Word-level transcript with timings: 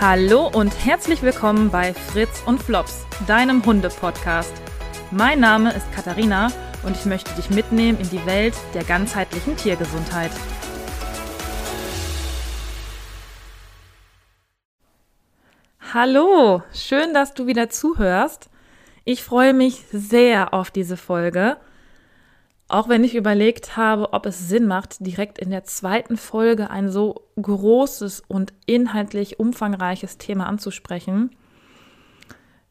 Hallo 0.00 0.50
und 0.52 0.72
herzlich 0.84 1.22
willkommen 1.22 1.70
bei 1.70 1.94
Fritz 1.94 2.42
und 2.46 2.62
Flops, 2.62 3.06
deinem 3.26 3.64
Hunde-Podcast. 3.64 4.52
Mein 5.10 5.40
Name 5.40 5.72
ist 5.72 5.90
Katharina 5.92 6.50
und 6.84 6.96
ich 6.96 7.04
möchte 7.04 7.34
dich 7.34 7.50
mitnehmen 7.50 7.98
in 8.00 8.10
die 8.10 8.24
Welt 8.26 8.54
der 8.74 8.84
ganzheitlichen 8.84 9.56
Tiergesundheit. 9.56 10.30
Hallo, 15.94 16.62
schön, 16.72 17.14
dass 17.14 17.34
du 17.34 17.46
wieder 17.46 17.68
zuhörst. 17.68 18.50
Ich 19.04 19.22
freue 19.22 19.54
mich 19.54 19.84
sehr 19.92 20.54
auf 20.54 20.70
diese 20.70 20.96
Folge 20.96 21.56
auch 22.72 22.88
wenn 22.88 23.04
ich 23.04 23.14
überlegt 23.14 23.76
habe, 23.76 24.12
ob 24.14 24.24
es 24.24 24.48
Sinn 24.48 24.66
macht, 24.66 25.04
direkt 25.06 25.38
in 25.38 25.50
der 25.50 25.64
zweiten 25.64 26.16
Folge 26.16 26.70
ein 26.70 26.90
so 26.90 27.26
großes 27.40 28.22
und 28.26 28.54
inhaltlich 28.64 29.38
umfangreiches 29.38 30.16
Thema 30.16 30.46
anzusprechen. 30.46 31.30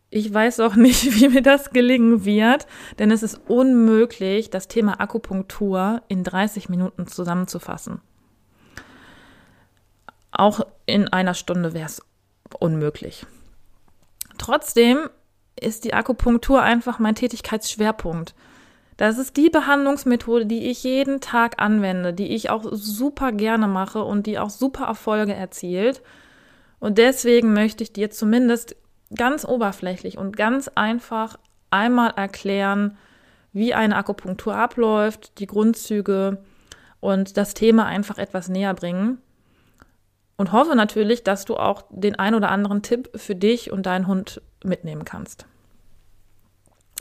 Ich 0.10 0.34
weiß 0.34 0.60
auch 0.62 0.76
nicht, 0.76 1.16
wie 1.20 1.30
mir 1.30 1.44
das 1.44 1.70
gelingen 1.70 2.26
wird, 2.26 2.66
denn 2.98 3.12
es 3.12 3.22
ist 3.22 3.42
unmöglich, 3.48 4.50
das 4.50 4.68
Thema 4.68 5.00
Akupunktur 5.00 6.02
in 6.08 6.24
30 6.24 6.68
Minuten 6.68 7.06
zusammenzufassen. 7.06 8.02
Auch 10.32 10.62
in 10.88 11.10
einer 11.10 11.36
Stunde 11.36 11.74
wäre 11.74 11.86
es 11.86 12.02
unmöglich. 12.60 13.28
Trotzdem 14.40 15.10
ist 15.60 15.84
die 15.84 15.94
Akupunktur 15.94 16.62
einfach 16.62 16.98
mein 16.98 17.14
Tätigkeitsschwerpunkt. 17.14 18.34
Das 18.98 19.18
ist 19.18 19.38
die 19.38 19.50
Behandlungsmethode, 19.50 20.46
die 20.46 20.70
ich 20.70 20.84
jeden 20.84 21.22
Tag 21.22 21.62
anwende, 21.62 22.14
die 22.14 22.36
ich 22.36 22.50
auch 22.50 22.66
super 22.72 23.32
gerne 23.32 23.68
mache 23.68 24.04
und 24.04 24.28
die 24.28 24.38
auch 24.38 24.50
super 24.50 24.86
Erfolge 24.86 25.34
erzielt. 25.34 26.02
Und 26.80 26.98
deswegen 26.98 27.54
möchte 27.54 27.84
ich 27.84 27.94
dir 27.94 28.12
zumindest 28.12 28.76
ganz 29.16 29.46
oberflächlich 29.46 30.18
und 30.18 30.36
ganz 30.36 30.68
einfach 30.68 31.38
einmal 31.70 32.12
erklären, 32.16 32.98
wie 33.54 33.74
eine 33.74 33.96
Akupunktur 33.96 34.56
abläuft, 34.56 35.40
die 35.40 35.48
Grundzüge 35.48 36.44
und 37.00 37.38
das 37.38 37.54
Thema 37.54 37.86
einfach 37.86 38.18
etwas 38.18 38.50
näher 38.50 38.74
bringen. 38.74 39.18
Und 40.38 40.52
hoffe 40.52 40.76
natürlich, 40.76 41.24
dass 41.24 41.46
du 41.46 41.56
auch 41.58 41.84
den 41.90 42.16
ein 42.18 42.34
oder 42.34 42.50
anderen 42.50 42.82
Tipp 42.82 43.10
für 43.16 43.36
dich 43.36 43.72
und 43.72 43.86
deinen 43.86 44.08
Hund 44.08 44.42
mitnehmen 44.64 45.06
kannst. 45.06 45.46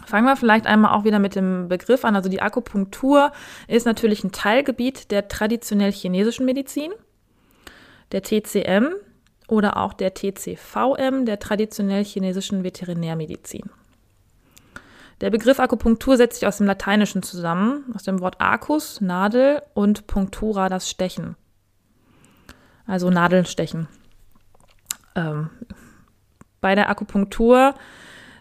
Fangen 0.06 0.26
wir 0.26 0.36
vielleicht 0.36 0.66
einmal 0.66 0.94
auch 0.94 1.04
wieder 1.04 1.18
mit 1.18 1.34
dem 1.34 1.68
Begriff 1.68 2.04
an. 2.04 2.16
Also 2.16 2.28
die 2.28 2.42
Akupunktur 2.42 3.32
ist 3.68 3.86
natürlich 3.86 4.24
ein 4.24 4.32
Teilgebiet 4.32 5.10
der 5.10 5.28
traditionell 5.28 5.92
chinesischen 5.92 6.46
Medizin, 6.46 6.92
der 8.12 8.22
TCM 8.22 8.94
oder 9.48 9.76
auch 9.76 9.92
der 9.92 10.14
TCVM, 10.14 11.26
der 11.26 11.38
traditionell 11.38 12.04
chinesischen 12.04 12.64
Veterinärmedizin. 12.64 13.70
Der 15.20 15.30
Begriff 15.30 15.60
Akupunktur 15.60 16.16
setzt 16.16 16.40
sich 16.40 16.48
aus 16.48 16.58
dem 16.58 16.66
Lateinischen 16.66 17.22
zusammen, 17.22 17.84
aus 17.94 18.04
dem 18.04 18.20
Wort 18.20 18.40
Arcus, 18.40 19.00
Nadel 19.00 19.62
und 19.74 20.06
Punctura, 20.06 20.68
das 20.68 20.88
Stechen. 20.88 21.36
Also 22.86 23.10
Nadeln 23.10 23.44
stechen. 23.44 23.86
Ähm, 25.14 25.50
bei 26.60 26.74
der 26.74 26.88
Akupunktur 26.88 27.74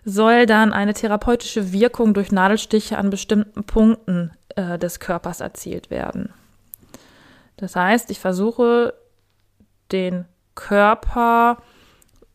soll 0.09 0.45
dann 0.45 0.73
eine 0.73 0.93
therapeutische 0.93 1.71
Wirkung 1.71 2.13
durch 2.13 2.31
Nadelstiche 2.31 2.97
an 2.97 3.09
bestimmten 3.09 3.63
Punkten 3.63 4.31
äh, 4.55 4.77
des 4.77 4.99
Körpers 4.99 5.39
erzielt 5.39 5.89
werden. 5.89 6.33
Das 7.57 7.75
heißt, 7.75 8.09
ich 8.09 8.19
versuche 8.19 8.93
den 9.91 10.25
Körper 10.55 11.61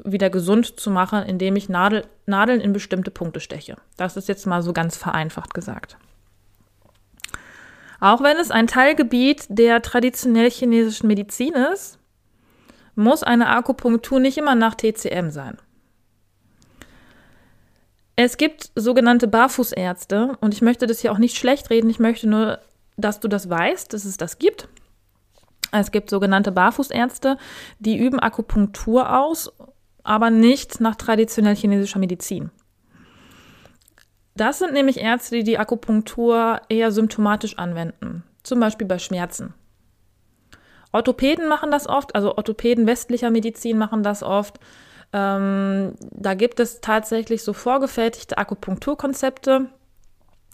wieder 0.03 0.31
gesund 0.31 0.79
zu 0.79 0.91
machen, 0.91 1.23
indem 1.23 1.57
ich 1.57 1.69
Nadel, 1.69 2.05
Nadeln 2.27 2.61
in 2.61 2.73
bestimmte 2.73 3.11
Punkte 3.11 3.41
steche. 3.41 3.77
Das 3.97 4.17
ist 4.17 4.29
jetzt 4.29 4.47
mal 4.47 4.63
so 4.63 4.73
ganz 4.73 4.97
vereinfacht 4.97 5.55
gesagt. 5.55 5.97
Auch 8.01 8.23
wenn 8.23 8.37
es 8.37 8.51
ein 8.51 8.67
Teilgebiet 8.67 9.47
der 9.49 9.81
traditionell 9.81 10.51
chinesischen 10.51 11.07
Medizin 11.07 11.55
ist, 11.55 11.99
muss 12.95 13.23
eine 13.23 13.49
Akupunktur 13.49 14.21
nicht 14.21 14.37
immer 14.37 14.55
nach 14.55 14.75
TCM 14.75 15.31
sein. 15.31 15.57
Es 18.17 18.37
gibt 18.37 18.71
sogenannte 18.77 19.27
Barfußärzte 19.27 20.37
und 20.41 20.55
ich 20.55 20.63
möchte 20.63 20.87
das 20.87 21.01
hier 21.01 21.13
auch 21.13 21.19
nicht 21.19 21.37
schlecht 21.37 21.71
reden, 21.71 21.91
ich 21.91 21.99
möchte 21.99 22.29
nur, 22.29 22.61
dass 22.97 23.21
du 23.21 23.29
das 23.29 23.51
weißt, 23.51 23.93
dass 23.93 24.05
es 24.05 24.17
das 24.17 24.39
gibt. 24.39 24.69
Es 25.73 25.91
gibt 25.91 26.11
sogenannte 26.11 26.53
Barfußärzte, 26.53 27.37
die 27.81 27.99
üben 27.99 28.21
Akupunktur 28.21 29.19
aus, 29.19 29.53
aber 30.05 30.31
nicht 30.31 30.81
nach 30.81 30.95
traditionell 30.95 31.57
chinesischer 31.57 31.99
Medizin. 31.99 32.51
Das 34.37 34.61
sind 34.61 34.73
nämlich 34.73 34.99
Ärzte, 34.99 35.37
die 35.37 35.45
die 35.45 35.59
Akupunktur 35.59 36.61
eher 36.69 36.93
symptomatisch 36.93 37.59
anwenden, 37.59 38.23
zum 38.45 38.61
Beispiel 38.61 38.87
bei 38.87 38.99
Schmerzen. 38.99 39.55
Orthopäden 40.93 41.49
machen 41.49 41.73
das 41.73 41.89
oft, 41.89 42.15
also 42.15 42.37
Orthopäden 42.37 42.87
westlicher 42.87 43.31
Medizin 43.31 43.79
machen 43.79 44.05
das 44.05 44.23
oft. 44.23 44.61
Ähm, 45.17 45.95
da 46.11 46.35
gibt 46.35 46.59
es 46.59 46.81
tatsächlich 46.81 47.45
so 47.45 47.53
vorgefertigte 47.53 48.37
Akupunkturkonzepte. 48.37 49.67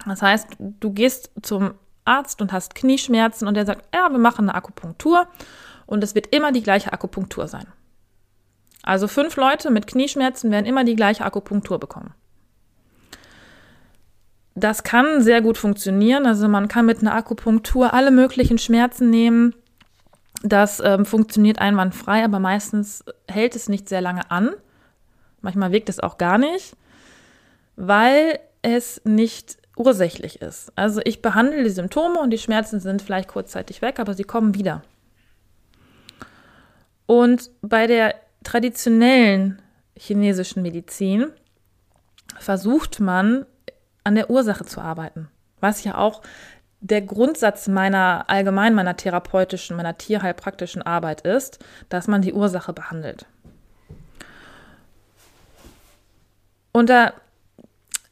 Das 0.07 0.21
heißt, 0.21 0.49
du 0.59 0.93
gehst 0.93 1.31
zum 1.41 1.73
Arzt 2.05 2.43
und 2.43 2.53
hast 2.53 2.75
Knieschmerzen 2.75 3.49
und 3.49 3.55
der 3.55 3.65
sagt, 3.65 3.87
ja, 3.95 4.11
wir 4.11 4.19
machen 4.19 4.51
eine 4.51 4.55
Akupunktur 4.55 5.27
und 5.87 6.05
es 6.05 6.15
wird 6.15 6.35
immer 6.35 6.53
die 6.53 6.63
gleiche 6.63 6.93
Akupunktur 6.93 7.49
sein. 7.49 7.67
Also 8.83 9.09
fünf 9.09 9.37
Leute 9.37 9.71
mit 9.71 9.87
Knieschmerzen 9.87 10.51
werden 10.51 10.67
immer 10.67 10.85
die 10.85 10.97
gleiche 10.97 11.25
Akupunktur 11.25 11.79
bekommen. 11.81 12.13
Das 14.55 14.83
kann 14.83 15.23
sehr 15.23 15.41
gut 15.41 15.57
funktionieren. 15.57 16.27
Also 16.27 16.49
man 16.49 16.69
kann 16.69 16.85
mit 16.85 17.01
einer 17.01 17.15
Akupunktur 17.15 17.95
alle 17.95 18.11
möglichen 18.11 18.59
Schmerzen 18.59 19.09
nehmen. 19.09 19.55
Das 20.43 20.81
ähm, 20.81 21.05
funktioniert 21.05 21.59
einwandfrei, 21.59 22.25
aber 22.25 22.39
meistens 22.39 23.05
hält 23.29 23.57
es 23.57 23.69
nicht 23.69 23.89
sehr 23.89 24.01
lange 24.01 24.31
an. 24.31 24.51
Manchmal 25.43 25.73
wirkt 25.73 25.89
es 25.89 26.01
auch 26.01 26.19
gar 26.19 26.39
nicht, 26.39 26.77
weil 27.77 28.39
es 28.63 29.03
nicht 29.05 29.59
ursächlich 29.77 30.41
ist. 30.43 30.73
Also 30.77 31.01
ich 31.05 31.23
behandle 31.23 31.63
die 31.63 31.71
Symptome 31.71 32.21
und 32.21 32.31
die 32.31 32.39
Schmerzen 32.39 32.81
sind 32.81 33.03
vielleicht 33.03 33.29
kurzzeitig 33.29 33.83
weg, 33.83 33.99
aber 33.99 34.15
sie 34.15 34.25
kommen 34.25 34.55
wieder. 34.55 34.83
Und 37.07 37.51
bei 37.61 37.87
der 37.87 38.15
traditionellen 38.45 39.61
chinesischen 39.97 40.63
Medizin 40.63 41.27
versucht 42.39 43.01
man 43.01 43.47
an 44.05 44.15
der 44.15 44.31
Ursache 44.31 44.65
zu 44.65 44.81
arbeiten, 44.81 45.29
was 45.61 45.85
ja 45.85 45.99
auch 45.99 46.23
der 46.81 47.03
Grundsatz 47.03 47.69
meiner 47.69 48.25
allgemein 48.29 48.75
meiner 48.75 48.97
therapeutischen, 48.97 49.77
meiner 49.77 49.99
tierheilpraktischen 49.99 50.83
Arbeit 50.83 51.23
ist, 51.23 51.59
dass 51.89 52.09
man 52.09 52.23
die 52.23 52.33
Ursache 52.33 52.73
behandelt. 52.73 53.27
Und 56.73 56.89
da 56.89 57.13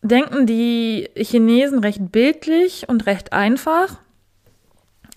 denken 0.02 0.46
die 0.46 1.08
Chinesen 1.16 1.80
recht 1.80 2.12
bildlich 2.12 2.88
und 2.88 3.06
recht 3.06 3.32
einfach. 3.32 3.98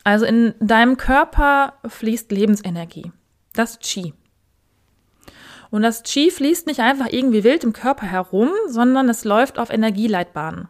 Also 0.03 0.25
in 0.25 0.55
deinem 0.59 0.97
Körper 0.97 1.73
fließt 1.87 2.31
Lebensenergie, 2.31 3.11
das 3.53 3.79
Qi. 3.79 4.13
Und 5.69 5.83
das 5.83 6.03
Qi 6.03 6.31
fließt 6.31 6.67
nicht 6.67 6.79
einfach 6.79 7.07
irgendwie 7.11 7.43
wild 7.43 7.63
im 7.63 7.73
Körper 7.73 8.05
herum, 8.05 8.49
sondern 8.67 9.09
es 9.09 9.23
läuft 9.23 9.59
auf 9.59 9.69
Energieleitbahnen. 9.69 10.67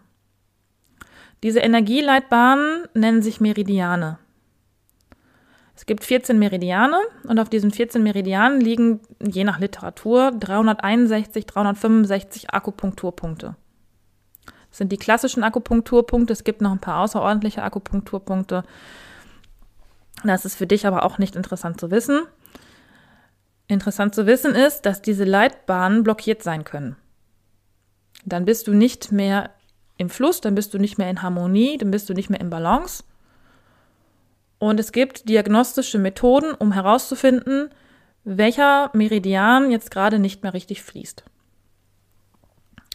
Diese 1.43 1.59
Energieleitbahnen 1.59 2.87
nennen 2.93 3.21
sich 3.21 3.41
Meridiane. 3.41 4.19
Es 5.75 5.87
gibt 5.87 6.03
14 6.03 6.37
Meridiane 6.37 6.99
und 7.23 7.39
auf 7.39 7.49
diesen 7.49 7.71
14 7.71 8.03
Meridianen 8.03 8.61
liegen 8.61 8.99
je 9.19 9.43
nach 9.43 9.59
Literatur 9.59 10.31
361, 10.31 11.47
365 11.47 12.53
Akupunkturpunkte. 12.53 13.55
Das 14.69 14.77
sind 14.77 14.91
die 14.91 14.97
klassischen 14.97 15.43
Akupunkturpunkte. 15.43 16.33
Es 16.33 16.43
gibt 16.43 16.61
noch 16.61 16.71
ein 16.71 16.79
paar 16.79 16.99
außerordentliche 16.99 17.63
Akupunkturpunkte. 17.63 18.63
Das 20.23 20.45
ist 20.45 20.55
für 20.55 20.67
dich 20.67 20.85
aber 20.85 21.03
auch 21.03 21.17
nicht 21.17 21.35
interessant 21.35 21.79
zu 21.79 21.89
wissen. 21.89 22.21
Interessant 23.67 24.13
zu 24.13 24.27
wissen 24.27 24.53
ist, 24.53 24.85
dass 24.85 25.01
diese 25.01 25.23
Leitbahnen 25.23 26.03
blockiert 26.03 26.43
sein 26.43 26.63
können. 26.63 26.95
Dann 28.23 28.45
bist 28.45 28.67
du 28.67 28.73
nicht 28.73 29.11
mehr 29.11 29.49
im 29.97 30.09
Fluss, 30.09 30.41
dann 30.41 30.55
bist 30.55 30.73
du 30.73 30.79
nicht 30.79 30.97
mehr 30.97 31.09
in 31.09 31.21
Harmonie, 31.21 31.77
dann 31.77 31.91
bist 31.91 32.09
du 32.09 32.13
nicht 32.13 32.29
mehr 32.29 32.41
in 32.41 32.49
Balance. 32.49 33.03
Und 34.59 34.79
es 34.79 34.91
gibt 34.91 35.27
diagnostische 35.29 35.97
Methoden, 35.97 36.53
um 36.53 36.71
herauszufinden, 36.71 37.69
welcher 38.23 38.91
Meridian 38.93 39.71
jetzt 39.71 39.91
gerade 39.91 40.19
nicht 40.19 40.43
mehr 40.43 40.53
richtig 40.53 40.83
fließt. 40.83 41.23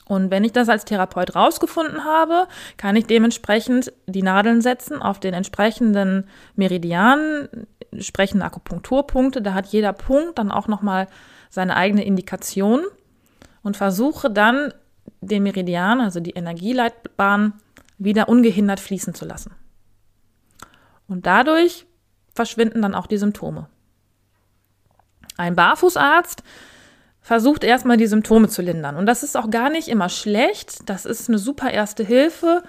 Und 0.08 0.30
wenn 0.30 0.44
ich 0.44 0.52
das 0.52 0.68
als 0.68 0.84
Therapeut 0.84 1.34
rausgefunden 1.34 2.04
habe, 2.04 2.46
kann 2.76 2.94
ich 2.94 3.06
dementsprechend 3.06 3.92
die 4.06 4.22
Nadeln 4.22 4.60
setzen 4.60 5.02
auf 5.02 5.18
den 5.18 5.34
entsprechenden 5.34 6.28
Meridianen 6.54 7.48
entsprechende 7.90 8.44
Akupunkturpunkte. 8.44 9.42
Da 9.42 9.54
hat 9.54 9.66
jeder 9.66 9.92
Punkt 9.92 10.38
dann 10.38 10.50
auch 10.50 10.68
nochmal 10.68 11.08
seine 11.50 11.76
eigene 11.76 12.04
Indikation 12.04 12.82
und 13.62 13.76
versuche 13.76 14.30
dann 14.30 14.72
den 15.20 15.42
Meridian, 15.42 16.00
also 16.00 16.20
die 16.20 16.32
Energieleitbahn, 16.32 17.54
wieder 17.98 18.28
ungehindert 18.28 18.80
fließen 18.80 19.14
zu 19.14 19.24
lassen. 19.24 19.52
Und 21.08 21.26
dadurch 21.26 21.86
verschwinden 22.34 22.82
dann 22.82 22.94
auch 22.94 23.06
die 23.06 23.16
Symptome. 23.16 23.68
Ein 25.36 25.54
Barfußarzt 25.54 26.42
versucht 27.20 27.64
erstmal 27.64 27.96
die 27.96 28.06
Symptome 28.06 28.48
zu 28.48 28.62
lindern. 28.62 28.96
Und 28.96 29.06
das 29.06 29.22
ist 29.22 29.36
auch 29.36 29.50
gar 29.50 29.70
nicht 29.70 29.88
immer 29.88 30.08
schlecht. 30.08 30.88
Das 30.88 31.04
ist 31.04 31.28
eine 31.28 31.38
super 31.38 31.70
erste 31.70 32.04
Hilfe. 32.04 32.62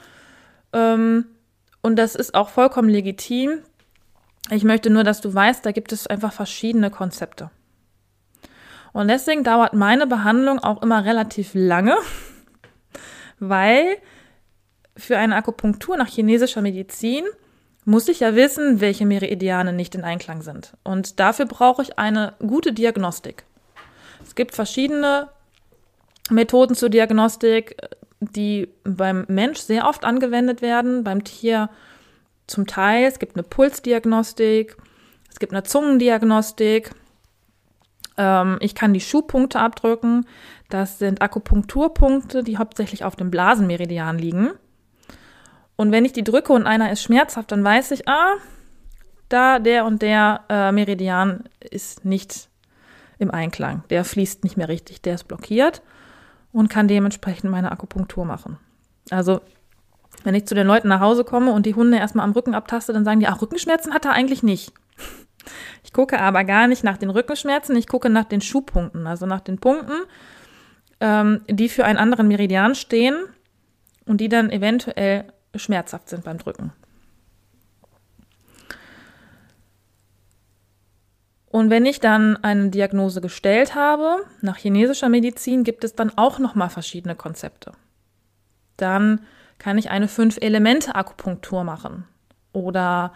Ähm, 0.74 1.26
und 1.82 1.96
das 1.98 2.16
ist 2.16 2.34
auch 2.34 2.50
vollkommen 2.50 2.90
legitim. 2.90 3.60
Ich 4.50 4.64
möchte 4.64 4.90
nur, 4.90 5.04
dass 5.04 5.22
du 5.22 5.34
weißt, 5.34 5.66
da 5.66 5.72
gibt 5.72 5.92
es 5.92 6.08
einfach 6.08 6.34
verschiedene 6.34 6.90
Konzepte. 6.90 7.52
Und 8.94 9.10
deswegen 9.10 9.44
dauert 9.44 9.74
meine 9.74 10.08
Behandlung 10.08 10.60
auch 10.60 10.82
immer 10.82 11.06
relativ 11.06 11.52
lange, 11.54 11.96
weil 13.40 13.98
für 14.96 15.18
eine 15.18 15.36
Akupunktur 15.36 15.98
nach 15.98 16.08
chinesischer 16.08 16.62
Medizin 16.62 17.24
muss 17.86 18.10
ich 18.10 18.20
ja 18.20 18.36
wissen, 18.36 18.82
welche 18.82 19.06
Meridiane 19.06 19.72
nicht 19.72 19.96
in 19.96 20.04
Einklang 20.04 20.42
sind. 20.42 20.74
Und 20.84 21.20
dafür 21.20 21.46
brauche 21.46 21.82
ich 21.82 21.98
eine 21.98 22.34
gute 22.40 22.74
Diagnostik. 22.74 23.46
Es 24.26 24.36
gibt 24.36 24.56
verschiedene 24.56 25.30
Methoden 26.30 26.76
zur 26.76 26.90
Diagnostik, 26.90 27.78
die 28.20 28.68
beim 28.84 29.26
Mensch 29.30 29.60
sehr 29.60 29.88
oft 29.88 30.04
angewendet 30.04 30.62
werden, 30.62 31.04
beim 31.04 31.24
Tier 31.24 31.70
zum 32.48 32.68
Teil. 32.68 33.06
Es 33.06 33.20
gibt 33.20 33.36
eine 33.36 33.44
Pulsdiagnostik, 33.44 34.76
es 35.30 35.40
gibt 35.40 35.54
eine 35.54 35.64
Zungendiagnostik. 35.64 36.92
Ähm, 38.18 38.58
ich 38.60 38.76
kann 38.76 38.94
die 38.94 39.02
Schuhpunkte 39.02 39.60
abdrücken. 39.60 40.26
Das 40.70 41.00
sind 41.00 41.22
Akupunkturpunkte, 41.22 42.44
die 42.44 42.58
hauptsächlich 42.58 43.04
auf 43.04 43.16
dem 43.16 43.32
Blasenmeridian 43.32 44.18
liegen. 44.18 44.52
Und 45.76 45.92
wenn 45.92 46.06
ich 46.06 46.14
die 46.14 46.24
drücke 46.24 46.54
und 46.54 46.66
einer 46.66 46.92
ist 46.92 47.04
schmerzhaft, 47.04 47.52
dann 47.52 47.64
weiß 47.64 47.92
ich, 47.92 48.08
ah, 48.08 48.36
da 49.30 49.60
der 49.60 49.86
und 49.86 50.02
der 50.02 50.42
äh, 50.50 50.72
Meridian 50.72 51.44
ist 51.60 52.04
nicht 52.04 52.50
im 53.20 53.32
Einklang. 53.32 53.84
Der 53.90 54.04
fließt 54.04 54.44
nicht 54.44 54.58
mehr 54.58 54.68
richtig, 54.68 55.02
der 55.02 55.16
ist 55.16 55.28
blockiert 55.28 55.82
und 56.52 56.70
kann 56.70 56.88
dementsprechend 56.88 57.52
meine 57.52 57.72
Akupunktur 57.72 58.26
machen. 58.26 58.58
Also, 59.10 59.42
wenn 60.24 60.36
ich 60.36 60.48
zu 60.48 60.56
den 60.56 60.68
Leuten 60.68 60.88
nach 60.88 61.00
Hause 61.00 61.24
komme 61.24 61.52
und 61.52 61.66
die 61.66 61.76
Hunde 61.76 61.98
erstmal 61.98 62.26
am 62.26 62.32
Rücken 62.32 62.56
abtaste, 62.56 62.94
dann 62.94 63.06
sagen 63.06 63.20
die, 63.20 63.28
ach, 63.28 63.42
Rückenschmerzen 63.42 63.94
hat 63.94 64.06
er 64.06 64.14
eigentlich 64.14 64.44
nicht. 64.44 64.74
Ich 65.84 65.94
gucke 65.94 66.20
aber 66.20 66.44
gar 66.44 66.68
nicht 66.68 66.84
nach 66.84 66.98
den 66.98 67.10
Rückenschmerzen, 67.10 67.76
ich 67.76 67.88
gucke 67.88 68.10
nach 68.10 68.26
den 68.26 68.42
Schuhpunkten, 68.42 69.08
also 69.08 69.26
nach 69.26 69.40
den 69.40 69.60
Punkten, 69.60 69.94
ähm, 71.00 71.42
die 71.50 71.70
für 71.70 71.86
einen 71.86 72.00
anderen 72.00 72.28
Meridian 72.28 72.76
stehen 72.76 73.16
und 74.06 74.22
die 74.22 74.30
dann 74.30 74.50
eventuell 74.50 75.26
schmerzhaft 75.56 76.10
sind 76.10 76.24
beim 76.24 76.38
Drücken. 76.38 76.72
Und 81.50 81.70
wenn 81.70 81.86
ich 81.86 82.00
dann 82.00 82.38
eine 82.44 82.70
Diagnose 82.70 83.22
gestellt 83.22 83.74
habe, 83.74 84.18
nach 84.42 84.58
chinesischer 84.58 85.10
Medizin 85.10 85.64
gibt 85.64 85.84
es 85.84 85.96
dann 85.96 86.12
auch 86.16 86.40
nochmal 86.40 86.70
verschiedene 86.70 87.16
Konzepte. 87.16 87.72
Dann 88.76 89.22
kann 89.58 89.78
ich 89.78 89.90
eine 89.90 90.08
Fünf-Elemente-Akupunktur 90.08 91.64
machen. 91.64 92.06
Oder 92.54 93.14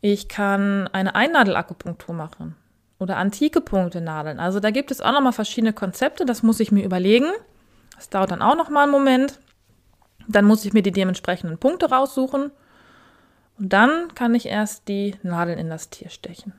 ich 0.00 0.28
kann 0.28 0.86
eine 0.88 1.14
Einnadel-Akupunktur 1.14 2.14
machen. 2.14 2.54
Oder 2.98 3.16
antike 3.16 3.60
Punkte 3.60 4.00
nadeln. 4.00 4.40
Also 4.40 4.60
da 4.60 4.70
gibt 4.70 4.90
es 4.90 5.00
auch 5.00 5.12
nochmal 5.12 5.32
verschiedene 5.32 5.72
Konzepte. 5.72 6.24
Das 6.24 6.42
muss 6.42 6.60
ich 6.60 6.72
mir 6.72 6.84
überlegen. 6.84 7.26
Das 7.94 8.08
dauert 8.10 8.30
dann 8.30 8.42
auch 8.42 8.56
nochmal 8.56 8.84
einen 8.84 8.92
Moment. 8.92 9.38
Dann 10.26 10.44
muss 10.44 10.64
ich 10.64 10.72
mir 10.72 10.82
die 10.82 10.92
dementsprechenden 10.92 11.58
Punkte 11.58 11.90
raussuchen. 11.90 12.50
Und 13.58 13.72
dann 13.72 14.14
kann 14.14 14.34
ich 14.34 14.46
erst 14.46 14.88
die 14.88 15.16
Nadeln 15.22 15.58
in 15.58 15.70
das 15.70 15.90
Tier 15.90 16.10
stechen. 16.10 16.52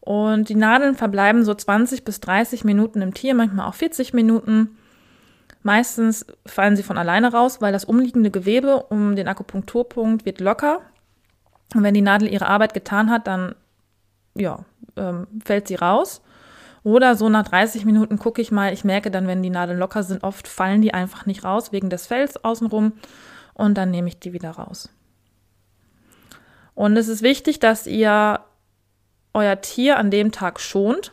Und 0.00 0.48
die 0.48 0.54
Nadeln 0.54 0.94
verbleiben 0.94 1.44
so 1.44 1.54
20 1.54 2.04
bis 2.04 2.20
30 2.20 2.64
Minuten 2.64 3.02
im 3.02 3.12
Tier, 3.12 3.34
manchmal 3.34 3.68
auch 3.68 3.74
40 3.74 4.14
Minuten. 4.14 4.78
Meistens 5.62 6.24
fallen 6.46 6.76
sie 6.76 6.82
von 6.82 6.96
alleine 6.96 7.32
raus, 7.32 7.60
weil 7.60 7.72
das 7.72 7.84
umliegende 7.84 8.30
Gewebe 8.30 8.84
um 8.84 9.16
den 9.16 9.28
Akupunkturpunkt 9.28 10.24
wird 10.24 10.40
locker. 10.40 10.80
Und 11.74 11.82
wenn 11.82 11.92
die 11.92 12.00
Nadel 12.00 12.28
ihre 12.28 12.46
Arbeit 12.46 12.72
getan 12.72 13.10
hat, 13.10 13.26
dann 13.26 13.54
ja, 14.38 14.64
ähm, 14.96 15.26
fällt 15.44 15.68
sie 15.68 15.74
raus. 15.74 16.22
Oder 16.84 17.16
so 17.16 17.28
nach 17.28 17.46
30 17.46 17.84
Minuten 17.84 18.18
gucke 18.18 18.40
ich 18.40 18.50
mal, 18.50 18.72
ich 18.72 18.84
merke 18.84 19.10
dann, 19.10 19.26
wenn 19.26 19.42
die 19.42 19.50
Nadeln 19.50 19.78
locker 19.78 20.02
sind, 20.02 20.22
oft 20.22 20.48
fallen 20.48 20.80
die 20.80 20.94
einfach 20.94 21.26
nicht 21.26 21.44
raus 21.44 21.72
wegen 21.72 21.90
des 21.90 22.06
Fells 22.06 22.42
außenrum 22.42 22.92
und 23.54 23.76
dann 23.76 23.90
nehme 23.90 24.08
ich 24.08 24.18
die 24.18 24.32
wieder 24.32 24.52
raus. 24.52 24.88
Und 26.74 26.96
es 26.96 27.08
ist 27.08 27.22
wichtig, 27.22 27.58
dass 27.58 27.86
ihr 27.86 28.40
euer 29.34 29.60
Tier 29.60 29.98
an 29.98 30.10
dem 30.10 30.30
Tag 30.30 30.60
schont. 30.60 31.12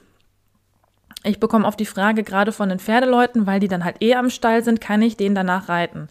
Ich 1.24 1.40
bekomme 1.40 1.66
oft 1.66 1.80
die 1.80 1.88
Frage 1.88 2.24
gerade 2.24 2.52
von 2.52 2.70
den 2.70 2.80
Pferdeleuten, 2.80 3.48
weil 3.48 3.60
die 3.60 3.68
dann 3.68 3.84
halt 3.84 4.02
eh 4.02 4.14
am 4.14 4.30
Stall 4.30 4.64
sind, 4.64 4.80
kann 4.80 5.02
ich 5.02 5.18
den 5.18 5.34
danach 5.34 5.68
reiten? 5.68 6.08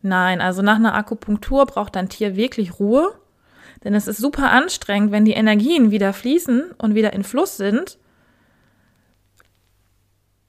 Nein, 0.00 0.40
also 0.40 0.62
nach 0.62 0.76
einer 0.76 0.94
Akupunktur 0.94 1.66
braucht 1.66 1.96
dein 1.96 2.08
Tier 2.08 2.36
wirklich 2.36 2.78
Ruhe, 2.78 3.14
denn 3.84 3.94
es 3.94 4.08
ist 4.08 4.18
super 4.18 4.50
anstrengend, 4.50 5.12
wenn 5.12 5.24
die 5.24 5.32
Energien 5.32 5.90
wieder 5.90 6.12
fließen 6.12 6.72
und 6.78 6.94
wieder 6.94 7.12
in 7.12 7.22
Fluss 7.22 7.56
sind. 7.56 7.98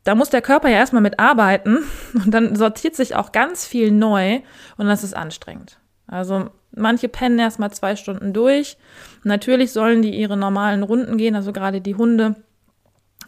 Da 0.04 0.16
muss 0.16 0.30
der 0.30 0.42
Körper 0.42 0.70
ja 0.70 0.78
erstmal 0.78 1.02
mit 1.02 1.20
arbeiten 1.20 1.80
und 2.14 2.32
dann 2.32 2.56
sortiert 2.56 2.96
sich 2.96 3.16
auch 3.16 3.32
ganz 3.32 3.66
viel 3.66 3.92
neu 3.92 4.42
und 4.78 4.88
das 4.88 5.04
ist 5.04 5.16
anstrengend. 5.16 5.80
Also 6.08 6.50
manche 6.72 7.10
pennen 7.10 7.40
erst 7.40 7.60
mal 7.60 7.72
zwei 7.72 7.96
Stunden 7.96 8.32
durch. 8.32 8.78
Natürlich 9.24 9.72
sollen 9.72 10.02
die 10.02 10.16
ihre 10.16 10.38
normalen 10.38 10.84
Runden 10.84 11.18
gehen, 11.18 11.36
also 11.36 11.52
gerade 11.52 11.82
die 11.82 11.96
Hunde 11.96 12.36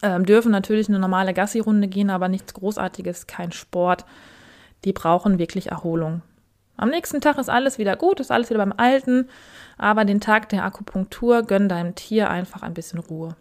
ähm, 0.03 0.25
dürfen 0.25 0.51
natürlich 0.51 0.87
eine 0.89 0.99
normale 0.99 1.33
Gassi-Runde 1.33 1.87
gehen, 1.87 2.09
aber 2.09 2.27
nichts 2.27 2.53
Großartiges, 2.53 3.27
kein 3.27 3.51
Sport. 3.51 4.05
Die 4.85 4.93
brauchen 4.93 5.39
wirklich 5.39 5.71
Erholung. 5.71 6.21
Am 6.77 6.89
nächsten 6.89 7.21
Tag 7.21 7.37
ist 7.37 7.49
alles 7.49 7.79
wieder 7.79 7.95
gut, 7.95 8.19
ist 8.19 8.31
alles 8.31 8.49
wieder 8.49 8.59
beim 8.59 8.73
Alten, 8.77 9.27
aber 9.77 10.05
den 10.05 10.21
Tag 10.21 10.49
der 10.49 10.63
Akupunktur 10.63 11.43
gönn 11.43 11.67
deinem 11.67 11.95
Tier 11.95 12.29
einfach 12.29 12.61
ein 12.61 12.75
bisschen 12.75 12.99
Ruhe. 12.99 13.35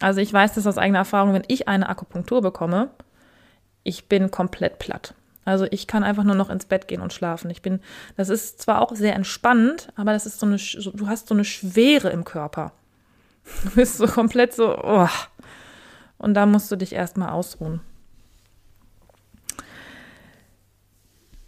Also 0.00 0.20
ich 0.20 0.32
weiß 0.32 0.54
das 0.54 0.66
aus 0.66 0.76
eigener 0.76 0.98
Erfahrung, 0.98 1.32
wenn 1.32 1.44
ich 1.46 1.68
eine 1.68 1.88
Akupunktur 1.88 2.42
bekomme, 2.42 2.90
ich 3.84 4.08
bin 4.08 4.30
komplett 4.30 4.78
platt. 4.80 5.14
Also 5.44 5.66
ich 5.70 5.86
kann 5.86 6.04
einfach 6.04 6.24
nur 6.24 6.34
noch 6.34 6.50
ins 6.50 6.64
Bett 6.64 6.88
gehen 6.88 7.02
und 7.02 7.12
schlafen. 7.12 7.50
Ich 7.50 7.62
bin, 7.62 7.80
das 8.16 8.30
ist 8.30 8.62
zwar 8.62 8.80
auch 8.80 8.94
sehr 8.96 9.14
entspannend, 9.14 9.92
aber 9.94 10.12
das 10.12 10.26
ist 10.26 10.40
so 10.40 10.46
eine, 10.46 10.56
du 10.56 11.06
hast 11.06 11.28
so 11.28 11.34
eine 11.34 11.44
Schwere 11.44 12.10
im 12.10 12.24
Körper. 12.24 12.72
Du 13.62 13.70
bist 13.72 13.98
so 13.98 14.06
komplett 14.06 14.54
so, 14.54 14.76
oh. 14.82 15.08
Und 16.16 16.32
da 16.32 16.46
musst 16.46 16.72
du 16.72 16.76
dich 16.76 16.94
erstmal 16.94 17.28
ausruhen. 17.28 17.82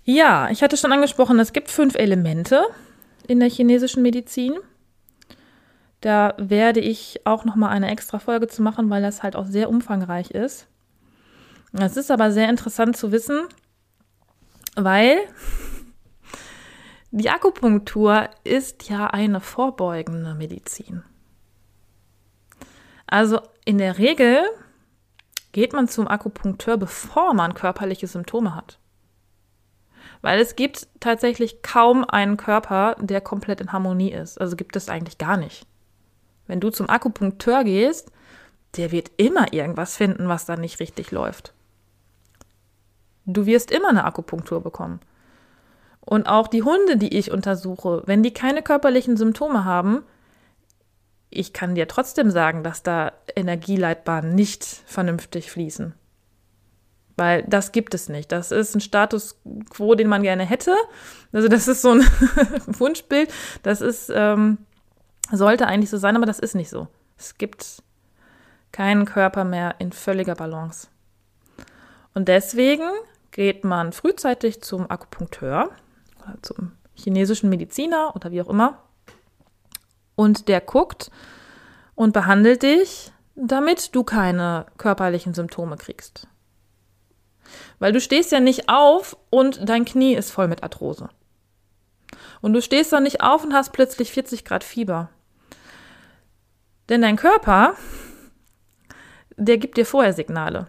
Ja, 0.08 0.48
ich 0.50 0.62
hatte 0.62 0.76
schon 0.76 0.92
angesprochen, 0.92 1.40
es 1.40 1.52
gibt 1.52 1.68
fünf 1.68 1.96
Elemente 1.96 2.64
in 3.26 3.40
der 3.40 3.50
chinesischen 3.50 4.04
Medizin. 4.04 4.54
Da 6.00 6.34
werde 6.38 6.78
ich 6.78 7.26
auch 7.26 7.44
noch 7.44 7.56
mal 7.56 7.70
eine 7.70 7.90
extra 7.90 8.20
Folge 8.20 8.46
zu 8.46 8.62
machen, 8.62 8.88
weil 8.88 9.02
das 9.02 9.24
halt 9.24 9.34
auch 9.34 9.46
sehr 9.46 9.68
umfangreich 9.68 10.30
ist. 10.30 10.68
Es 11.72 11.96
ist 11.96 12.12
aber 12.12 12.30
sehr 12.30 12.48
interessant 12.48 12.96
zu 12.96 13.10
wissen, 13.10 13.48
weil 14.76 15.18
die 17.10 17.28
Akupunktur 17.28 18.30
ist 18.44 18.88
ja 18.88 19.08
eine 19.08 19.40
vorbeugende 19.40 20.34
Medizin. 20.34 21.02
Also 23.08 23.40
in 23.64 23.78
der 23.78 23.98
Regel 23.98 24.38
geht 25.50 25.72
man 25.72 25.88
zum 25.88 26.06
Akupunkteur, 26.06 26.76
bevor 26.76 27.34
man 27.34 27.54
körperliche 27.54 28.06
Symptome 28.06 28.54
hat. 28.54 28.78
Weil 30.26 30.40
es 30.40 30.56
gibt 30.56 30.88
tatsächlich 30.98 31.62
kaum 31.62 32.04
einen 32.04 32.36
Körper, 32.36 32.96
der 32.98 33.20
komplett 33.20 33.60
in 33.60 33.70
Harmonie 33.70 34.10
ist. 34.10 34.40
Also 34.40 34.56
gibt 34.56 34.74
es 34.74 34.88
eigentlich 34.88 35.18
gar 35.18 35.36
nicht. 35.36 35.68
Wenn 36.48 36.58
du 36.58 36.70
zum 36.70 36.90
Akupunkteur 36.90 37.62
gehst, 37.62 38.10
der 38.76 38.90
wird 38.90 39.12
immer 39.18 39.52
irgendwas 39.52 39.96
finden, 39.96 40.26
was 40.26 40.44
da 40.44 40.56
nicht 40.56 40.80
richtig 40.80 41.12
läuft. 41.12 41.52
Du 43.24 43.46
wirst 43.46 43.70
immer 43.70 43.90
eine 43.90 44.04
Akupunktur 44.04 44.64
bekommen. 44.64 44.98
Und 46.00 46.26
auch 46.26 46.48
die 46.48 46.64
Hunde, 46.64 46.96
die 46.96 47.16
ich 47.16 47.30
untersuche, 47.30 48.02
wenn 48.06 48.24
die 48.24 48.34
keine 48.34 48.62
körperlichen 48.62 49.16
Symptome 49.16 49.64
haben, 49.64 50.02
ich 51.30 51.52
kann 51.52 51.76
dir 51.76 51.86
trotzdem 51.86 52.32
sagen, 52.32 52.64
dass 52.64 52.82
da 52.82 53.12
Energieleitbahnen 53.36 54.34
nicht 54.34 54.64
vernünftig 54.86 55.52
fließen. 55.52 55.94
Weil 57.16 57.44
das 57.48 57.72
gibt 57.72 57.94
es 57.94 58.08
nicht. 58.08 58.30
Das 58.30 58.52
ist 58.52 58.74
ein 58.74 58.80
Status 58.80 59.40
quo, 59.70 59.94
den 59.94 60.08
man 60.08 60.22
gerne 60.22 60.44
hätte. 60.44 60.74
Also 61.32 61.48
das 61.48 61.66
ist 61.66 61.82
so 61.82 61.92
ein 61.92 62.00
Wunschbild. 62.66 63.32
Das 63.62 63.80
ist, 63.80 64.12
ähm, 64.14 64.58
Sollte 65.32 65.66
eigentlich 65.66 65.90
so 65.90 65.98
sein, 65.98 66.16
aber 66.16 66.26
das 66.26 66.38
ist 66.38 66.54
nicht 66.54 66.70
so. 66.70 66.86
Es 67.18 67.36
gibt 67.36 67.82
keinen 68.70 69.06
Körper 69.06 69.44
mehr 69.44 69.76
in 69.78 69.92
völliger 69.92 70.34
Balance. 70.34 70.88
Und 72.14 72.28
deswegen 72.28 72.88
geht 73.32 73.64
man 73.64 73.92
frühzeitig 73.92 74.62
zum 74.62 74.88
Akupunkteur 74.90 75.70
oder 76.22 76.38
zum 76.42 76.72
chinesischen 76.94 77.50
Mediziner 77.50 78.12
oder 78.14 78.30
wie 78.30 78.40
auch 78.40 78.48
immer. 78.48 78.82
Und 80.14 80.48
der 80.48 80.60
guckt 80.60 81.10
und 81.94 82.12
behandelt 82.12 82.62
dich, 82.62 83.12
damit 83.34 83.94
du 83.94 84.04
keine 84.04 84.66
körperlichen 84.78 85.34
Symptome 85.34 85.76
kriegst. 85.76 86.28
Weil 87.78 87.92
du 87.92 88.00
stehst 88.00 88.32
ja 88.32 88.40
nicht 88.40 88.68
auf 88.68 89.16
und 89.30 89.68
dein 89.68 89.84
Knie 89.84 90.14
ist 90.14 90.30
voll 90.30 90.48
mit 90.48 90.62
Arthrose. 90.62 91.08
Und 92.40 92.52
du 92.52 92.62
stehst 92.62 92.92
dann 92.92 93.02
nicht 93.02 93.22
auf 93.22 93.44
und 93.44 93.54
hast 93.54 93.72
plötzlich 93.72 94.12
40 94.12 94.44
Grad 94.44 94.64
Fieber. 94.64 95.08
Denn 96.88 97.02
dein 97.02 97.16
Körper, 97.16 97.74
der 99.36 99.58
gibt 99.58 99.76
dir 99.76 99.86
vorher 99.86 100.12
Signale. 100.12 100.68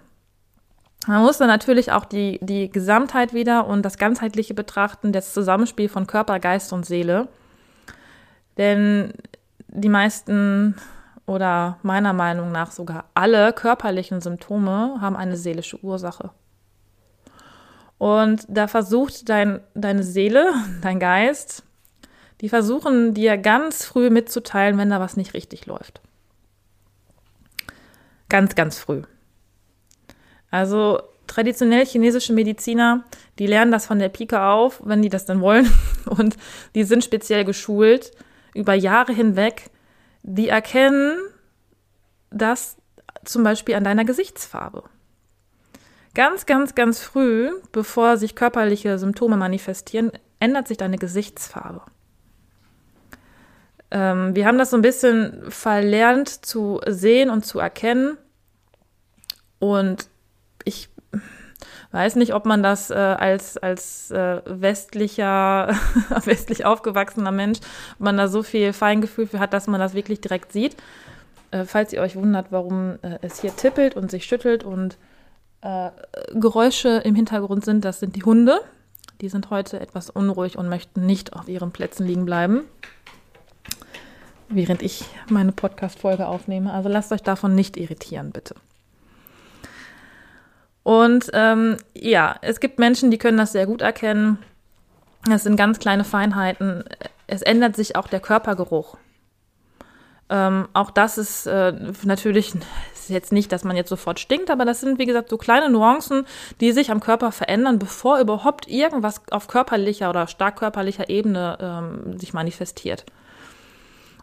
Man 1.06 1.22
muss 1.22 1.38
dann 1.38 1.48
natürlich 1.48 1.92
auch 1.92 2.06
die, 2.06 2.40
die 2.42 2.70
Gesamtheit 2.70 3.34
wieder 3.34 3.68
und 3.68 3.84
das 3.84 3.98
ganzheitliche 3.98 4.54
betrachten, 4.54 5.14
das 5.14 5.34
Zusammenspiel 5.34 5.88
von 5.88 6.08
Körper, 6.08 6.40
Geist 6.40 6.74
und 6.74 6.86
Seele. 6.86 7.30
Denn 8.58 9.14
die 9.68 9.90
meisten 9.90 10.76
oder 11.26 11.78
meiner 11.84 12.14
Meinung 12.14 12.52
nach 12.52 12.72
sogar 12.72 13.06
alle 13.14 13.54
körperlichen 13.54 14.22
Symptome 14.22 14.98
haben 15.00 15.16
eine 15.16 15.38
seelische 15.38 15.82
Ursache. 15.84 16.32
Und 17.98 18.46
da 18.48 18.68
versucht 18.68 19.28
dein, 19.30 19.62
deine 19.74 20.04
Seele, 20.04 20.54
dein 20.82 21.00
Geist, 21.00 21.64
die 22.42 22.50
versuchen 22.50 23.14
dir 23.14 23.38
ganz 23.38 23.86
früh 23.86 24.10
mitzuteilen, 24.10 24.78
wenn 24.78 24.90
da 24.90 25.00
was 25.00 25.18
nicht 25.18 25.34
richtig 25.34 25.66
läuft. 25.66 26.02
Ganz, 28.30 28.56
ganz 28.56 28.78
früh. 28.78 29.04
Also 30.52 31.02
traditionell 31.26 31.86
chinesische 31.86 32.34
Mediziner, 32.34 33.04
die 33.40 33.48
lernen 33.48 33.72
das 33.72 33.86
von 33.86 34.00
der 34.00 34.10
Pike 34.10 34.42
auf, 34.42 34.82
wenn 34.84 35.02
die 35.02 35.10
das 35.10 35.26
dann 35.26 35.42
wollen. 35.42 35.72
Und 36.06 36.38
die 36.76 36.84
sind 36.84 37.04
speziell 37.04 37.46
geschult 37.46 38.12
über 38.54 38.74
Jahre 38.74 39.14
hinweg. 39.14 39.70
Die 40.24 40.50
erkennen 40.50 41.18
das 42.30 42.78
zum 43.24 43.44
Beispiel 43.44 43.76
an 43.76 43.84
deiner 43.84 44.06
Gesichtsfarbe. 44.06 44.84
Ganz, 46.18 46.48
ganz, 46.48 46.74
ganz 46.74 47.00
früh, 47.00 47.52
bevor 47.72 48.18
sich 48.18 48.34
körperliche 48.34 48.98
Symptome 48.98 49.38
manifestieren, 49.38 50.12
ändert 50.40 50.68
sich 50.68 50.78
deine 50.78 50.98
Gesichtsfarbe. 50.98 51.84
Ähm, 53.92 54.36
wir 54.36 54.48
haben 54.48 54.58
das 54.58 54.72
so 54.72 54.78
ein 54.78 54.82
bisschen 54.82 55.44
verlernt 55.52 56.28
zu 56.44 56.82
sehen 56.88 57.30
und 57.30 57.46
zu 57.46 57.60
erkennen. 57.60 58.18
Und 59.60 60.10
ich 60.64 60.90
weiß 61.92 62.16
nicht, 62.16 62.34
ob 62.34 62.48
man 62.48 62.64
das 62.64 62.90
äh, 62.90 62.96
als, 62.96 63.60
als 63.60 64.10
äh, 64.10 64.42
westlicher, 64.44 65.76
westlich 66.26 66.66
aufgewachsener 66.66 67.32
Mensch, 67.32 67.60
ob 67.94 68.00
man 68.00 68.18
da 68.18 68.28
so 68.28 68.42
viel 68.42 68.74
Feingefühl 68.74 69.28
für 69.28 69.38
hat, 69.38 69.54
dass 69.54 69.68
man 69.68 69.80
das 69.80 69.94
wirklich 69.94 70.20
direkt 70.20 70.52
sieht. 70.52 70.78
Äh, 71.52 71.66
falls 71.66 71.94
ihr 71.94 72.02
euch 72.02 72.16
wundert, 72.16 72.48
warum 72.50 72.98
äh, 73.04 73.20
es 73.22 73.40
hier 73.40 73.56
tippelt 73.56 73.96
und 73.96 74.10
sich 74.10 74.26
schüttelt 74.26 74.64
und 74.64 74.98
äh, 75.62 75.90
Geräusche 76.34 77.02
im 77.04 77.16
Hintergrund 77.16 77.66
sind, 77.66 77.86
das 77.86 78.00
sind 78.00 78.16
die 78.16 78.24
Hunde. 78.24 78.60
Die 79.22 79.30
sind 79.30 79.50
heute 79.50 79.80
etwas 79.80 80.10
unruhig 80.12 80.58
und 80.58 80.70
möchten 80.70 81.06
nicht 81.06 81.34
auf 81.34 81.48
ihren 81.48 81.72
Plätzen 81.72 82.06
liegen 82.06 82.26
bleiben 82.26 82.66
während 84.50 84.82
ich 84.82 85.06
meine 85.30 85.52
Podcast-Folge 85.52 86.28
aufnehme. 86.28 86.74
Also 86.74 86.90
lasst 86.90 87.12
euch 87.12 87.24
davon 87.24 87.56
nicht 87.56 87.78
irritieren, 87.78 88.32
bitte. 88.32 88.56
Und 90.84 91.30
ähm, 91.34 91.78
ja, 91.94 92.36
es 92.42 92.60
gibt 92.60 92.80
Menschen, 92.80 93.12
die 93.12 93.18
können 93.18 93.38
das 93.38 93.52
sehr 93.52 93.66
gut 93.66 93.82
erkennen. 93.82 94.40
Das 95.26 95.44
sind 95.44 95.58
ganz 95.58 95.80
kleine 95.80 96.06
Feinheiten. 96.06 96.86
Es 97.28 97.42
ändert 97.42 97.76
sich 97.76 97.98
auch 97.98 98.08
der 98.08 98.22
Körpergeruch. 98.22 98.98
Ähm, 100.30 100.68
auch 100.74 100.92
das 100.92 101.18
ist 101.18 101.46
äh, 101.48 101.74
natürlich 102.04 102.54
ist 102.94 103.10
jetzt 103.10 103.32
nicht, 103.32 103.52
dass 103.52 103.64
man 103.64 103.78
jetzt 103.78 103.90
sofort 103.90 104.20
stinkt, 104.20 104.50
aber 104.50 104.66
das 104.66 104.82
sind, 104.82 105.00
wie 105.00 105.06
gesagt, 105.06 105.30
so 105.30 105.38
kleine 105.38 105.70
Nuancen, 105.70 106.26
die 106.60 106.74
sich 106.74 106.92
am 106.92 107.00
Körper 107.00 107.32
verändern, 107.32 107.80
bevor 107.80 108.20
überhaupt 108.20 108.68
irgendwas 108.68 109.22
auf 109.32 109.48
körperlicher 109.48 110.10
oder 110.10 110.28
stark 110.28 110.58
körperlicher 110.58 111.10
Ebene 111.10 111.58
ähm, 111.62 112.20
sich 112.20 112.34
manifestiert. 112.34 113.06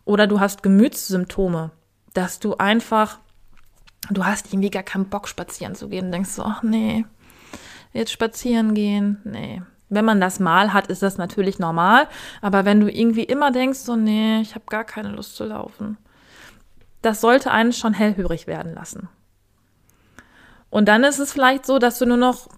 Oder 0.04 0.26
du 0.26 0.40
hast 0.40 0.62
Gemütssymptome, 0.62 1.70
dass 2.12 2.38
du 2.38 2.56
einfach, 2.56 3.18
du 4.10 4.24
hast 4.26 4.52
irgendwie 4.52 4.70
gar 4.70 4.82
keinen 4.82 5.08
Bock, 5.08 5.28
spazieren 5.28 5.74
zu 5.74 5.88
gehen 5.88 6.12
denkst 6.12 6.30
so, 6.30 6.42
ach 6.42 6.62
nee, 6.62 7.06
jetzt 7.94 8.12
spazieren 8.12 8.74
gehen, 8.74 9.22
nee. 9.24 9.62
Wenn 9.94 10.04
man 10.04 10.20
das 10.20 10.40
mal 10.40 10.72
hat, 10.72 10.88
ist 10.88 11.02
das 11.02 11.18
natürlich 11.18 11.58
normal. 11.58 12.08
Aber 12.42 12.64
wenn 12.64 12.80
du 12.80 12.90
irgendwie 12.90 13.24
immer 13.24 13.50
denkst, 13.50 13.80
so, 13.80 13.96
nee, 13.96 14.40
ich 14.40 14.54
habe 14.54 14.64
gar 14.68 14.84
keine 14.84 15.10
Lust 15.10 15.36
zu 15.36 15.44
laufen, 15.44 15.96
das 17.02 17.20
sollte 17.20 17.50
einen 17.50 17.72
schon 17.72 17.92
hellhörig 17.92 18.46
werden 18.46 18.74
lassen. 18.74 19.08
Und 20.70 20.88
dann 20.88 21.04
ist 21.04 21.18
es 21.18 21.32
vielleicht 21.32 21.66
so, 21.66 21.78
dass 21.78 21.98
du 21.98 22.06
nur 22.06 22.16
noch 22.16 22.48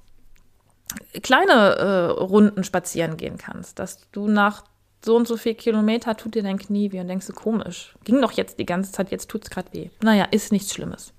kleine 1.23 1.53
äh, 1.53 2.05
Runden 2.13 2.65
spazieren 2.65 3.17
gehen 3.17 3.37
kannst, 3.37 3.79
dass 3.79 4.11
du 4.13 4.29
nach 4.29 4.65
so 5.05 5.17
und 5.17 5.29
so 5.29 5.37
viel 5.37 5.55
Kilometer 5.55 6.17
tut 6.17 6.35
dir 6.35 6.43
dein 6.43 6.59
Knie 6.59 6.93
weh 6.93 7.01
und 7.01 7.09
denkst 7.09 7.27
du, 7.27 7.33
komisch. 7.33 7.95
Ging 8.05 8.21
doch 8.21 8.33
jetzt 8.33 8.59
die 8.59 8.67
ganze 8.67 8.93
Zeit, 8.93 9.11
jetzt 9.11 9.29
tut 9.29 9.45
es 9.45 9.51
gerade 9.51 9.73
weh. 9.73 9.91
Naja, 10.03 10.25
ist 10.31 10.53
nichts 10.53 10.73
Schlimmes. 10.73 11.13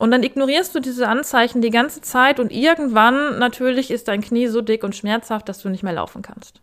Und 0.00 0.12
dann 0.12 0.22
ignorierst 0.22 0.74
du 0.74 0.80
diese 0.80 1.08
Anzeichen 1.08 1.60
die 1.60 1.68
ganze 1.68 2.00
Zeit 2.00 2.40
und 2.40 2.52
irgendwann 2.52 3.38
natürlich 3.38 3.90
ist 3.90 4.08
dein 4.08 4.22
Knie 4.22 4.46
so 4.46 4.62
dick 4.62 4.82
und 4.82 4.96
schmerzhaft, 4.96 5.46
dass 5.46 5.58
du 5.58 5.68
nicht 5.68 5.82
mehr 5.82 5.92
laufen 5.92 6.22
kannst. 6.22 6.62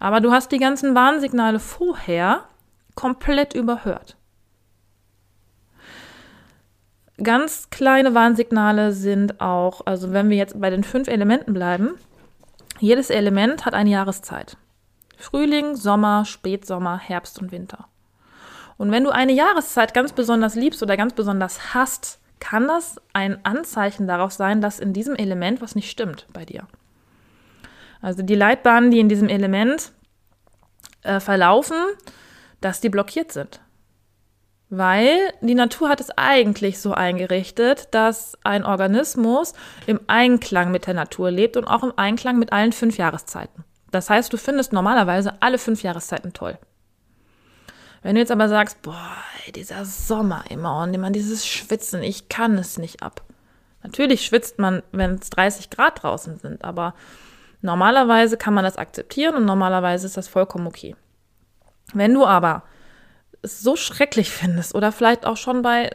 Aber 0.00 0.20
du 0.20 0.32
hast 0.32 0.50
die 0.50 0.58
ganzen 0.58 0.96
Warnsignale 0.96 1.60
vorher 1.60 2.42
komplett 2.96 3.54
überhört. 3.54 4.16
Ganz 7.22 7.70
kleine 7.70 8.16
Warnsignale 8.16 8.90
sind 8.90 9.40
auch, 9.40 9.82
also 9.86 10.12
wenn 10.12 10.28
wir 10.28 10.36
jetzt 10.36 10.60
bei 10.60 10.70
den 10.70 10.82
fünf 10.82 11.06
Elementen 11.06 11.54
bleiben, 11.54 11.90
jedes 12.80 13.10
Element 13.10 13.64
hat 13.64 13.74
eine 13.74 13.90
Jahreszeit. 13.90 14.56
Frühling, 15.16 15.76
Sommer, 15.76 16.24
Spätsommer, 16.24 16.98
Herbst 16.98 17.40
und 17.40 17.52
Winter. 17.52 17.86
Und 18.76 18.90
wenn 18.90 19.04
du 19.04 19.10
eine 19.10 19.34
Jahreszeit 19.34 19.94
ganz 19.94 20.12
besonders 20.12 20.56
liebst 20.56 20.82
oder 20.82 20.96
ganz 20.96 21.12
besonders 21.12 21.74
hast, 21.74 22.20
kann 22.40 22.66
das 22.66 23.00
ein 23.12 23.44
Anzeichen 23.44 24.08
darauf 24.08 24.32
sein, 24.32 24.60
dass 24.60 24.80
in 24.80 24.92
diesem 24.92 25.14
Element 25.14 25.60
was 25.60 25.74
nicht 25.74 25.90
stimmt 25.90 26.26
bei 26.32 26.44
dir. 26.44 26.66
Also 28.02 28.22
die 28.22 28.34
Leitbahnen, 28.34 28.90
die 28.90 28.98
in 28.98 29.08
diesem 29.08 29.28
Element 29.28 29.92
äh, 31.02 31.20
verlaufen, 31.20 31.76
dass 32.60 32.80
die 32.80 32.88
blockiert 32.88 33.32
sind. 33.32 33.60
Weil 34.68 35.16
die 35.40 35.54
Natur 35.54 35.88
hat 35.88 36.00
es 36.00 36.10
eigentlich 36.16 36.78
so 36.80 36.92
eingerichtet, 36.92 37.88
dass 37.90 38.38
ein 38.44 38.64
Organismus 38.64 39.52
im 39.86 40.00
Einklang 40.06 40.70
mit 40.70 40.86
der 40.86 40.94
Natur 40.94 41.30
lebt 41.30 41.56
und 41.56 41.64
auch 41.64 41.82
im 41.82 41.92
Einklang 41.96 42.38
mit 42.38 42.52
allen 42.52 42.72
fünf 42.72 42.96
Jahreszeiten. 42.96 43.64
Das 43.90 44.08
heißt, 44.08 44.32
du 44.32 44.36
findest 44.36 44.72
normalerweise 44.72 45.34
alle 45.40 45.58
fünf 45.58 45.82
Jahreszeiten 45.82 46.32
toll. 46.32 46.56
Wenn 48.02 48.14
du 48.14 48.20
jetzt 48.20 48.32
aber 48.32 48.48
sagst, 48.48 48.80
boah, 48.82 49.16
dieser 49.54 49.84
Sommer 49.84 50.44
immer 50.48 50.82
und 50.82 50.94
immer 50.94 51.10
dieses 51.10 51.46
Schwitzen, 51.46 52.02
ich 52.02 52.28
kann 52.28 52.56
es 52.56 52.78
nicht 52.78 53.02
ab. 53.02 53.22
Natürlich 53.82 54.24
schwitzt 54.24 54.58
man, 54.58 54.82
wenn 54.92 55.14
es 55.14 55.30
30 55.30 55.70
Grad 55.70 56.02
draußen 56.02 56.38
sind, 56.38 56.64
aber 56.64 56.94
normalerweise 57.62 58.36
kann 58.36 58.54
man 58.54 58.64
das 58.64 58.76
akzeptieren 58.76 59.34
und 59.34 59.44
normalerweise 59.44 60.06
ist 60.06 60.16
das 60.16 60.28
vollkommen 60.28 60.66
okay. 60.66 60.96
Wenn 61.92 62.14
du 62.14 62.24
aber 62.24 62.62
es 63.42 63.60
so 63.60 63.76
schrecklich 63.76 64.30
findest 64.30 64.74
oder 64.74 64.92
vielleicht 64.92 65.26
auch 65.26 65.36
schon 65.36 65.62
bei 65.62 65.90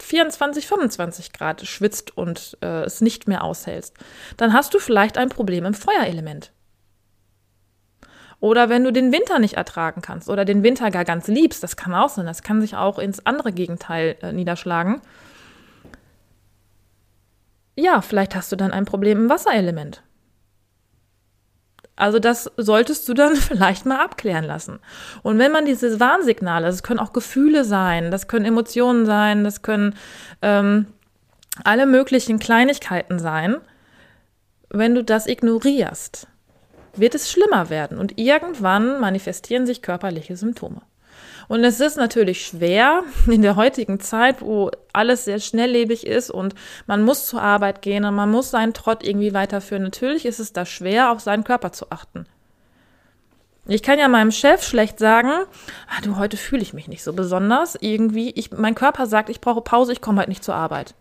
24, 0.00 0.66
25 0.66 1.32
Grad 1.32 1.66
schwitzt 1.66 2.16
und 2.16 2.58
äh, 2.60 2.82
es 2.82 3.00
nicht 3.00 3.28
mehr 3.28 3.44
aushältst, 3.44 3.94
dann 4.36 4.52
hast 4.52 4.74
du 4.74 4.78
vielleicht 4.78 5.16
ein 5.16 5.28
Problem 5.28 5.64
im 5.64 5.74
Feuerelement. 5.74 6.52
Oder 8.44 8.68
wenn 8.68 8.84
du 8.84 8.92
den 8.92 9.10
Winter 9.10 9.38
nicht 9.38 9.54
ertragen 9.54 10.02
kannst 10.02 10.28
oder 10.28 10.44
den 10.44 10.62
Winter 10.62 10.90
gar 10.90 11.06
ganz 11.06 11.28
liebst, 11.28 11.62
das 11.62 11.76
kann 11.76 11.94
auch 11.94 12.10
sein, 12.10 12.26
das 12.26 12.42
kann 12.42 12.60
sich 12.60 12.76
auch 12.76 12.98
ins 12.98 13.24
andere 13.24 13.52
Gegenteil 13.52 14.16
äh, 14.20 14.32
niederschlagen. 14.32 15.00
Ja, 17.74 18.02
vielleicht 18.02 18.34
hast 18.34 18.52
du 18.52 18.56
dann 18.56 18.70
ein 18.70 18.84
Problem 18.84 19.16
im 19.16 19.28
Wasserelement. 19.30 20.02
Also 21.96 22.18
das 22.18 22.52
solltest 22.58 23.08
du 23.08 23.14
dann 23.14 23.34
vielleicht 23.36 23.86
mal 23.86 24.04
abklären 24.04 24.44
lassen. 24.44 24.78
Und 25.22 25.38
wenn 25.38 25.50
man 25.50 25.64
diese 25.64 25.98
Warnsignale, 25.98 26.66
das 26.66 26.82
können 26.82 27.00
auch 27.00 27.14
Gefühle 27.14 27.64
sein, 27.64 28.10
das 28.10 28.28
können 28.28 28.44
Emotionen 28.44 29.06
sein, 29.06 29.42
das 29.44 29.62
können 29.62 29.94
ähm, 30.42 30.88
alle 31.64 31.86
möglichen 31.86 32.38
Kleinigkeiten 32.38 33.18
sein, 33.18 33.56
wenn 34.68 34.94
du 34.94 35.02
das 35.02 35.26
ignorierst, 35.26 36.28
wird 36.96 37.14
es 37.14 37.30
schlimmer 37.30 37.70
werden 37.70 37.98
und 37.98 38.18
irgendwann 38.18 39.00
manifestieren 39.00 39.66
sich 39.66 39.82
körperliche 39.82 40.36
Symptome. 40.36 40.82
Und 41.48 41.62
es 41.62 41.80
ist 41.80 41.96
natürlich 41.96 42.46
schwer 42.46 43.02
in 43.26 43.42
der 43.42 43.56
heutigen 43.56 44.00
Zeit, 44.00 44.40
wo 44.40 44.70
alles 44.92 45.24
sehr 45.24 45.40
schnelllebig 45.40 46.06
ist 46.06 46.30
und 46.30 46.54
man 46.86 47.02
muss 47.02 47.26
zur 47.26 47.42
Arbeit 47.42 47.82
gehen 47.82 48.04
und 48.04 48.14
man 48.14 48.30
muss 48.30 48.50
seinen 48.50 48.74
Trott 48.74 49.04
irgendwie 49.04 49.34
weiterführen. 49.34 49.82
Natürlich 49.82 50.26
ist 50.26 50.40
es 50.40 50.52
da 50.52 50.64
schwer, 50.64 51.10
auf 51.10 51.20
seinen 51.20 51.44
Körper 51.44 51.72
zu 51.72 51.90
achten. 51.90 52.26
Ich 53.66 53.82
kann 53.82 53.98
ja 53.98 54.08
meinem 54.08 54.30
Chef 54.30 54.62
schlecht 54.62 54.98
sagen, 54.98 55.30
ah, 55.30 56.00
du, 56.02 56.18
heute 56.18 56.36
fühle 56.36 56.60
ich 56.60 56.74
mich 56.74 56.86
nicht 56.86 57.02
so 57.02 57.14
besonders. 57.14 57.76
Irgendwie, 57.80 58.30
ich, 58.30 58.52
mein 58.52 58.74
Körper 58.74 59.06
sagt, 59.06 59.30
ich 59.30 59.40
brauche 59.40 59.62
Pause, 59.62 59.92
ich 59.92 60.02
komme 60.02 60.20
heute 60.20 60.28
nicht 60.28 60.44
zur 60.44 60.54
Arbeit. 60.54 60.94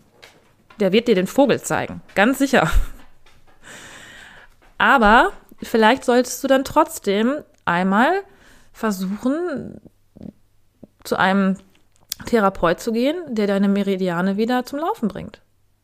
Der 0.79 0.93
wird 0.93 1.09
dir 1.09 1.15
den 1.15 1.27
Vogel 1.27 1.61
zeigen, 1.61 2.01
ganz 2.15 2.39
sicher. 2.39 2.71
Aber 4.77 5.33
vielleicht 5.63 6.05
solltest 6.05 6.43
du 6.43 6.47
dann 6.47 6.63
trotzdem 6.63 7.43
einmal 7.65 8.11
versuchen, 8.71 9.79
zu 11.03 11.17
einem 11.17 11.57
Therapeut 12.25 12.79
zu 12.79 12.91
gehen, 12.91 13.17
der 13.27 13.47
deine 13.47 13.67
Meridiane 13.67 14.37
wieder 14.37 14.65
zum 14.65 14.79
Laufen 14.79 15.07
bringt. 15.07 15.41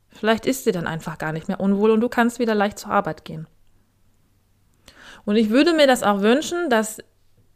Vielleicht 0.10 0.46
ist 0.46 0.64
sie 0.64 0.72
dann 0.72 0.88
einfach 0.88 1.18
gar 1.18 1.32
nicht 1.32 1.48
mehr 1.48 1.60
unwohl 1.60 1.92
und 1.92 2.02
du 2.02 2.10
kannst 2.10 2.40
wieder 2.40 2.56
leicht 2.56 2.80
zur 2.80 2.92
Arbeit 2.92 3.26
gehen. 3.26 3.48
Und 5.26 5.36
ich 5.36 5.50
würde 5.50 5.74
mir 5.74 5.88
das 5.88 6.04
auch 6.04 6.22
wünschen, 6.22 6.70
dass 6.70 7.00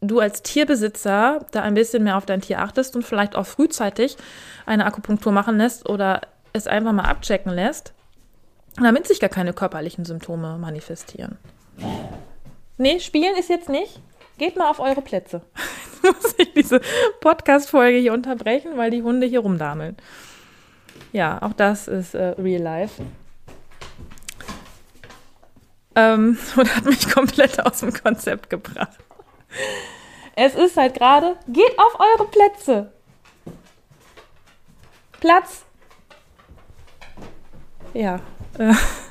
du 0.00 0.20
als 0.20 0.42
Tierbesitzer 0.42 1.46
da 1.50 1.62
ein 1.62 1.74
bisschen 1.74 2.04
mehr 2.04 2.16
auf 2.16 2.26
dein 2.26 2.40
Tier 2.40 2.60
achtest 2.60 2.94
und 2.94 3.02
vielleicht 3.02 3.36
auch 3.36 3.46
frühzeitig 3.46 4.16
eine 4.66 4.84
Akupunktur 4.84 5.32
machen 5.32 5.56
lässt 5.56 5.88
oder 5.88 6.20
es 6.52 6.66
einfach 6.66 6.92
mal 6.92 7.04
abchecken 7.04 7.52
lässt, 7.52 7.94
damit 8.76 9.06
sich 9.06 9.18
gar 9.18 9.30
keine 9.30 9.52
körperlichen 9.52 10.04
Symptome 10.04 10.58
manifestieren. 10.58 11.38
Nee, 12.76 13.00
spielen 13.00 13.36
ist 13.36 13.48
jetzt 13.48 13.68
nicht. 13.68 14.00
Geht 14.38 14.56
mal 14.56 14.68
auf 14.68 14.80
eure 14.80 15.02
Plätze. 15.02 15.42
Jetzt 16.02 16.22
muss 16.22 16.34
ich 16.38 16.52
diese 16.52 16.80
Podcast-Folge 17.20 17.98
hier 17.98 18.12
unterbrechen, 18.12 18.76
weil 18.76 18.90
die 18.90 19.02
Hunde 19.02 19.26
hier 19.26 19.40
rumdameln. 19.40 19.96
Ja, 21.12 21.40
auch 21.40 21.52
das 21.52 21.88
ist 21.88 22.14
äh, 22.14 22.34
real 22.38 22.60
life 22.60 23.02
ähm, 25.94 26.38
und 26.56 26.76
hat 26.76 26.84
mich 26.84 27.08
komplett 27.08 27.64
aus 27.64 27.80
dem 27.80 27.92
Konzept 27.92 28.50
gebracht. 28.50 28.98
Es 30.36 30.54
ist 30.54 30.76
halt 30.76 30.94
gerade, 30.94 31.36
geht 31.46 31.78
auf 31.78 32.00
eure 32.00 32.28
Plätze. 32.28 32.92
Platz. 35.20 35.64
Ja. 37.92 38.20
Äh, 38.58 38.74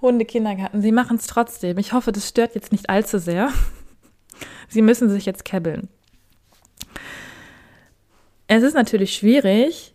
Hunde-Kindergarten, 0.00 0.80
sie 0.80 0.92
machen 0.92 1.16
es 1.16 1.26
trotzdem. 1.26 1.78
Ich 1.78 1.92
hoffe, 1.92 2.12
das 2.12 2.28
stört 2.28 2.54
jetzt 2.54 2.72
nicht 2.72 2.88
allzu 2.90 3.18
sehr. 3.18 3.50
Sie 4.70 4.82
müssen 4.82 5.08
sich 5.08 5.24
jetzt 5.24 5.46
kebbeln. 5.46 5.88
Es 8.48 8.62
ist 8.62 8.74
natürlich 8.74 9.14
schwierig, 9.14 9.92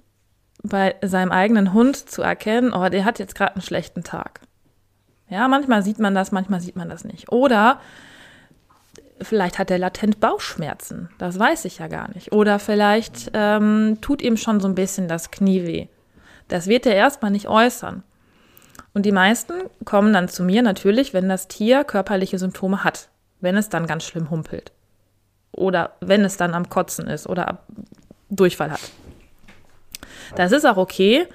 bei 0.63 0.95
seinem 1.01 1.31
eigenen 1.31 1.73
Hund 1.73 1.95
zu 1.95 2.23
erkennen, 2.23 2.73
oh, 2.73 2.89
der 2.89 3.05
hat 3.05 3.19
jetzt 3.19 3.35
gerade 3.35 3.53
einen 3.53 3.61
schlechten 3.61 4.03
Tag. 4.03 4.41
Ja, 5.29 5.47
manchmal 5.47 5.83
sieht 5.83 5.99
man 5.99 6.15
das, 6.15 6.31
manchmal 6.31 6.61
sieht 6.61 6.75
man 6.75 6.89
das 6.89 7.03
nicht. 7.03 7.31
Oder 7.31 7.79
vielleicht 9.21 9.59
hat 9.59 9.71
er 9.71 9.77
latent 9.77 10.19
Bauchschmerzen. 10.19 11.09
Das 11.17 11.37
weiß 11.37 11.65
ich 11.65 11.79
ja 11.79 11.87
gar 11.87 12.13
nicht. 12.13 12.31
Oder 12.31 12.59
vielleicht 12.59 13.31
ähm, 13.33 13.97
tut 14.01 14.21
ihm 14.21 14.37
schon 14.37 14.59
so 14.59 14.67
ein 14.67 14.75
bisschen 14.75 15.07
das 15.07 15.31
Knie 15.31 15.65
weh. 15.65 15.87
Das 16.47 16.67
wird 16.67 16.85
er 16.85 16.95
erstmal 16.95 17.31
nicht 17.31 17.47
äußern. 17.47 18.03
Und 18.93 19.05
die 19.05 19.11
meisten 19.11 19.53
kommen 19.85 20.13
dann 20.13 20.29
zu 20.29 20.43
mir 20.43 20.61
natürlich, 20.61 21.13
wenn 21.13 21.27
das 21.27 21.47
Tier 21.47 21.83
körperliche 21.83 22.37
Symptome 22.37 22.83
hat. 22.83 23.09
Wenn 23.41 23.57
es 23.57 23.69
dann 23.69 23.87
ganz 23.87 24.03
schlimm 24.03 24.29
humpelt. 24.29 24.71
Oder 25.51 25.93
wenn 25.99 26.23
es 26.23 26.37
dann 26.37 26.53
am 26.53 26.69
Kotzen 26.69 27.07
ist 27.07 27.27
oder 27.27 27.59
Durchfall 28.29 28.71
hat. 28.71 28.91
Das 30.35 30.51
ist 30.51 30.65
auch 30.65 30.77
okay. 30.77 31.27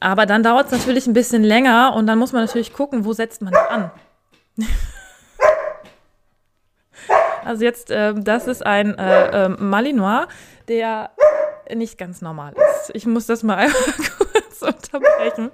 Aber 0.00 0.26
dann 0.26 0.42
dauert 0.42 0.66
es 0.66 0.72
natürlich 0.72 1.06
ein 1.06 1.12
bisschen 1.12 1.44
länger 1.44 1.94
und 1.94 2.06
dann 2.06 2.18
muss 2.18 2.32
man 2.32 2.44
natürlich 2.44 2.72
gucken, 2.72 3.04
wo 3.04 3.12
setzt 3.12 3.42
man 3.42 3.54
an. 3.54 3.90
also 7.44 7.64
jetzt, 7.64 7.90
äh, 7.90 8.14
das 8.16 8.48
ist 8.48 8.64
ein 8.66 8.98
äh, 8.98 9.44
äh, 9.44 9.48
Malinois, 9.48 10.26
der 10.66 11.10
nicht 11.72 11.98
ganz 11.98 12.20
normal 12.20 12.54
ist. 12.54 12.90
Ich 12.94 13.06
muss 13.06 13.26
das 13.26 13.42
mal 13.42 13.68
kurz 14.18 14.62
unterbrechen. 14.62 15.52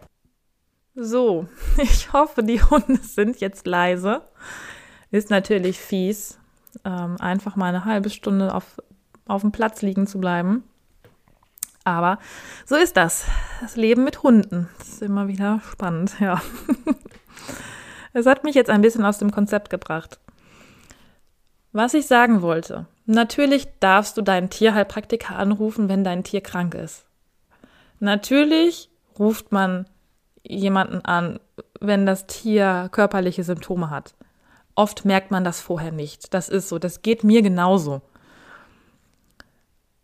So, 1.01 1.47
ich 1.79 2.13
hoffe, 2.13 2.43
die 2.43 2.61
Hunde 2.61 2.99
sind 3.01 3.41
jetzt 3.41 3.69
leise. 3.69 4.23
Ist 5.13 5.31
natürlich 5.31 5.79
fies, 5.79 6.39
ähm, 6.85 7.17
einfach 7.21 7.55
mal 7.55 7.69
eine 7.69 7.85
halbe 7.85 8.11
Stunde 8.11 8.53
auf, 8.53 8.83
auf 9.27 9.43
dem 9.43 9.53
Platz 9.53 9.81
liegen 9.81 10.09
zu 10.09 10.19
bleiben. 10.19 10.65
Aber 11.85 12.19
so 12.67 12.75
ist 12.75 12.97
das. 12.97 13.27
Das 13.61 13.77
Leben 13.77 14.03
mit 14.03 14.25
Hunden. 14.25 14.69
Das 14.79 14.89
ist 14.89 15.03
immer 15.03 15.29
wieder 15.29 15.61
spannend, 15.71 16.17
ja. 16.21 16.43
Es 18.15 18.27
hat 18.27 18.43
mich 18.43 18.57
jetzt 18.57 18.71
ein 18.71 18.81
bisschen 18.81 19.05
aus 19.05 19.19
dem 19.19 19.31
Konzept 19.31 19.71
gebracht. 19.71 20.19
Was 21.73 21.95
ich 21.95 22.07
sagen 22.07 22.43
wollte. 22.43 22.87
Natürlich 23.07 23.69
darfst 23.79 24.17
du 24.17 24.23
deinen 24.23 24.51
Tierheilpraktiker 24.51 25.37
anrufen, 25.37 25.89
wenn 25.89 26.03
dein 26.03 26.25
Tier 26.25 26.41
krank 26.41 26.75
ist. 26.75 27.05
Natürlich 28.01 28.91
ruft 29.19 29.53
man 29.53 29.87
jemanden 30.49 31.05
an, 31.05 31.39
wenn 31.81 32.07
das 32.07 32.27
Tier 32.27 32.89
körperliche 32.91 33.45
Symptome 33.45 33.91
hat. 33.91 34.15
Oft 34.75 35.05
merkt 35.05 35.31
man 35.31 35.45
das 35.45 35.61
vorher 35.61 35.93
nicht. 35.93 36.35
Das 36.35 36.49
ist 36.49 36.69
so. 36.69 36.79
Das 36.79 37.03
geht 37.03 37.25
mir 37.25 37.43
genauso. 37.43 38.03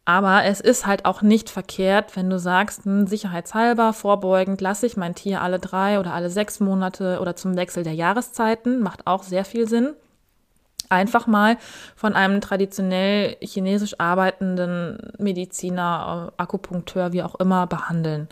Aber 0.04 0.44
es 0.44 0.60
ist 0.60 0.86
halt 0.86 1.06
auch 1.06 1.22
nicht 1.22 1.48
verkehrt, 1.48 2.14
wenn 2.16 2.28
du 2.28 2.38
sagst, 2.38 2.84
hm, 2.84 3.06
sicherheitshalber, 3.06 3.94
vorbeugend, 3.94 4.60
lasse 4.60 4.86
ich 4.86 4.98
mein 4.98 5.14
Tier 5.14 5.40
alle 5.40 5.58
drei 5.58 5.98
oder 5.98 6.12
alle 6.12 6.28
sechs 6.28 6.60
Monate 6.60 7.20
oder 7.20 7.36
zum 7.36 7.56
Wechsel 7.56 7.84
der 7.84 7.94
Jahreszeiten, 7.94 8.80
macht 8.80 9.06
auch 9.06 9.22
sehr 9.22 9.46
viel 9.46 9.66
Sinn. 9.66 9.94
Einfach 10.90 11.26
mal 11.26 11.56
von 11.96 12.12
einem 12.12 12.42
traditionell 12.42 13.36
chinesisch 13.40 13.98
arbeitenden 13.98 14.98
Mediziner, 15.18 16.32
äh, 16.36 16.42
Akupunkteur, 16.42 17.12
wie 17.12 17.22
auch 17.22 17.36
immer, 17.36 17.66
behandeln. 17.66 18.28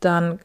Dann 0.00 0.40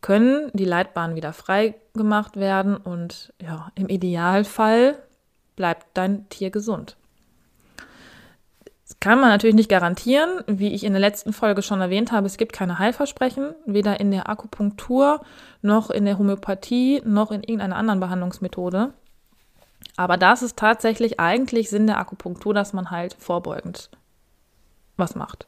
können 0.00 0.50
die 0.52 0.64
Leitbahnen 0.64 1.16
wieder 1.16 1.32
frei 1.32 1.74
gemacht 1.94 2.36
werden 2.36 2.76
und 2.76 3.32
ja, 3.40 3.70
im 3.74 3.88
Idealfall 3.88 4.98
bleibt 5.56 5.86
dein 5.94 6.28
Tier 6.28 6.50
gesund. 6.50 6.96
Das 8.86 9.00
kann 9.00 9.20
man 9.20 9.28
natürlich 9.28 9.56
nicht 9.56 9.68
garantieren. 9.68 10.42
Wie 10.46 10.72
ich 10.72 10.84
in 10.84 10.92
der 10.92 11.00
letzten 11.00 11.34
Folge 11.34 11.60
schon 11.62 11.80
erwähnt 11.80 12.10
habe, 12.10 12.26
es 12.26 12.38
gibt 12.38 12.54
keine 12.54 12.78
Heilversprechen, 12.78 13.54
weder 13.66 14.00
in 14.00 14.10
der 14.10 14.30
Akupunktur 14.30 15.20
noch 15.60 15.90
in 15.90 16.06
der 16.06 16.18
Homöopathie 16.18 17.02
noch 17.04 17.30
in 17.30 17.42
irgendeiner 17.42 17.76
anderen 17.76 18.00
Behandlungsmethode. 18.00 18.94
Aber 19.96 20.16
das 20.16 20.42
ist 20.42 20.56
tatsächlich 20.56 21.20
eigentlich 21.20 21.68
Sinn 21.68 21.86
der 21.86 21.98
Akupunktur, 21.98 22.54
dass 22.54 22.72
man 22.72 22.90
halt 22.90 23.14
vorbeugend 23.18 23.90
was 24.96 25.14
macht. 25.14 25.46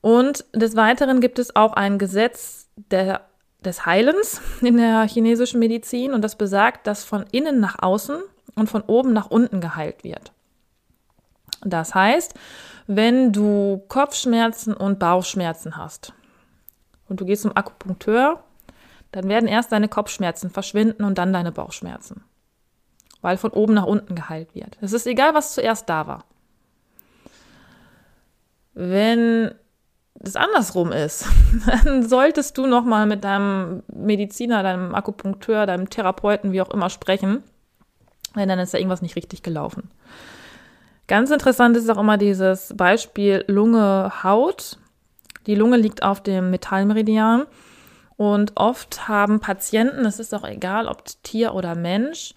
Und 0.00 0.44
des 0.54 0.76
Weiteren 0.76 1.20
gibt 1.20 1.38
es 1.38 1.54
auch 1.54 1.74
ein 1.74 1.98
Gesetz 1.98 2.67
der, 2.90 3.22
des 3.60 3.86
Heilens 3.86 4.40
in 4.60 4.76
der 4.76 5.06
chinesischen 5.08 5.58
Medizin 5.58 6.12
und 6.12 6.22
das 6.22 6.36
besagt, 6.36 6.86
dass 6.86 7.04
von 7.04 7.24
innen 7.32 7.60
nach 7.60 7.82
außen 7.82 8.16
und 8.54 8.68
von 8.68 8.82
oben 8.82 9.12
nach 9.12 9.30
unten 9.30 9.60
geheilt 9.60 10.04
wird. 10.04 10.32
Das 11.62 11.94
heißt, 11.94 12.34
wenn 12.86 13.32
du 13.32 13.82
Kopfschmerzen 13.88 14.74
und 14.74 14.98
Bauchschmerzen 14.98 15.76
hast 15.76 16.12
und 17.08 17.20
du 17.20 17.24
gehst 17.24 17.42
zum 17.42 17.56
Akupunkteur, 17.56 18.42
dann 19.12 19.28
werden 19.28 19.48
erst 19.48 19.72
deine 19.72 19.88
Kopfschmerzen 19.88 20.50
verschwinden 20.50 21.04
und 21.04 21.18
dann 21.18 21.32
deine 21.32 21.52
Bauchschmerzen, 21.52 22.24
weil 23.20 23.36
von 23.36 23.50
oben 23.50 23.74
nach 23.74 23.86
unten 23.86 24.14
geheilt 24.14 24.54
wird. 24.54 24.78
Es 24.80 24.92
ist 24.92 25.06
egal, 25.06 25.34
was 25.34 25.54
zuerst 25.54 25.88
da 25.88 26.06
war. 26.06 26.24
Wenn 28.74 29.54
es 30.22 30.36
andersrum 30.36 30.92
ist, 30.92 31.26
dann 31.84 32.08
solltest 32.08 32.58
du 32.58 32.66
noch 32.66 32.84
mal 32.84 33.06
mit 33.06 33.24
deinem 33.24 33.82
Mediziner, 33.92 34.62
deinem 34.62 34.94
Akupunkteur, 34.94 35.66
deinem 35.66 35.90
Therapeuten, 35.90 36.52
wie 36.52 36.62
auch 36.62 36.70
immer 36.70 36.90
sprechen, 36.90 37.42
denn 38.36 38.48
dann 38.48 38.58
ist 38.58 38.74
da 38.74 38.78
irgendwas 38.78 39.02
nicht 39.02 39.16
richtig 39.16 39.42
gelaufen. 39.42 39.90
Ganz 41.06 41.30
interessant 41.30 41.76
ist 41.76 41.88
auch 41.88 41.98
immer 41.98 42.18
dieses 42.18 42.74
Beispiel 42.76 43.44
Lunge-Haut. 43.46 44.78
Die 45.46 45.54
Lunge 45.54 45.78
liegt 45.78 46.02
auf 46.02 46.22
dem 46.22 46.50
Metallmeridian 46.50 47.46
und 48.16 48.52
oft 48.56 49.08
haben 49.08 49.40
Patienten, 49.40 50.04
es 50.04 50.18
ist 50.18 50.34
auch 50.34 50.44
egal, 50.44 50.86
ob 50.86 51.04
Tier 51.22 51.54
oder 51.54 51.74
Mensch, 51.74 52.34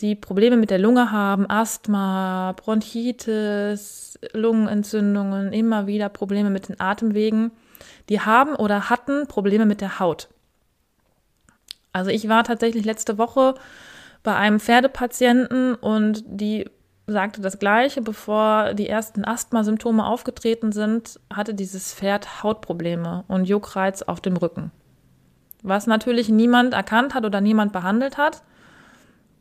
die 0.00 0.14
Probleme 0.14 0.56
mit 0.56 0.70
der 0.70 0.78
Lunge 0.78 1.10
haben, 1.10 1.48
Asthma, 1.48 2.52
Bronchitis, 2.56 4.18
Lungenentzündungen, 4.32 5.52
immer 5.52 5.86
wieder 5.86 6.08
Probleme 6.08 6.50
mit 6.50 6.68
den 6.68 6.80
Atemwegen, 6.80 7.50
die 8.08 8.20
haben 8.20 8.54
oder 8.54 8.90
hatten 8.90 9.26
Probleme 9.26 9.66
mit 9.66 9.80
der 9.80 9.98
Haut. 9.98 10.28
Also 11.92 12.10
ich 12.10 12.28
war 12.28 12.44
tatsächlich 12.44 12.84
letzte 12.84 13.16
Woche 13.16 13.54
bei 14.22 14.36
einem 14.36 14.60
Pferdepatienten 14.60 15.74
und 15.74 16.24
die 16.26 16.68
sagte 17.06 17.40
das 17.40 17.58
Gleiche, 17.58 18.02
bevor 18.02 18.74
die 18.74 18.88
ersten 18.88 19.24
Asthmasymptome 19.24 20.04
aufgetreten 20.04 20.72
sind, 20.72 21.20
hatte 21.32 21.54
dieses 21.54 21.94
Pferd 21.94 22.42
Hautprobleme 22.42 23.24
und 23.28 23.44
Juckreiz 23.44 24.02
auf 24.02 24.20
dem 24.20 24.36
Rücken. 24.36 24.72
Was 25.62 25.86
natürlich 25.86 26.28
niemand 26.28 26.74
erkannt 26.74 27.14
hat 27.14 27.24
oder 27.24 27.40
niemand 27.40 27.72
behandelt 27.72 28.18
hat 28.18 28.42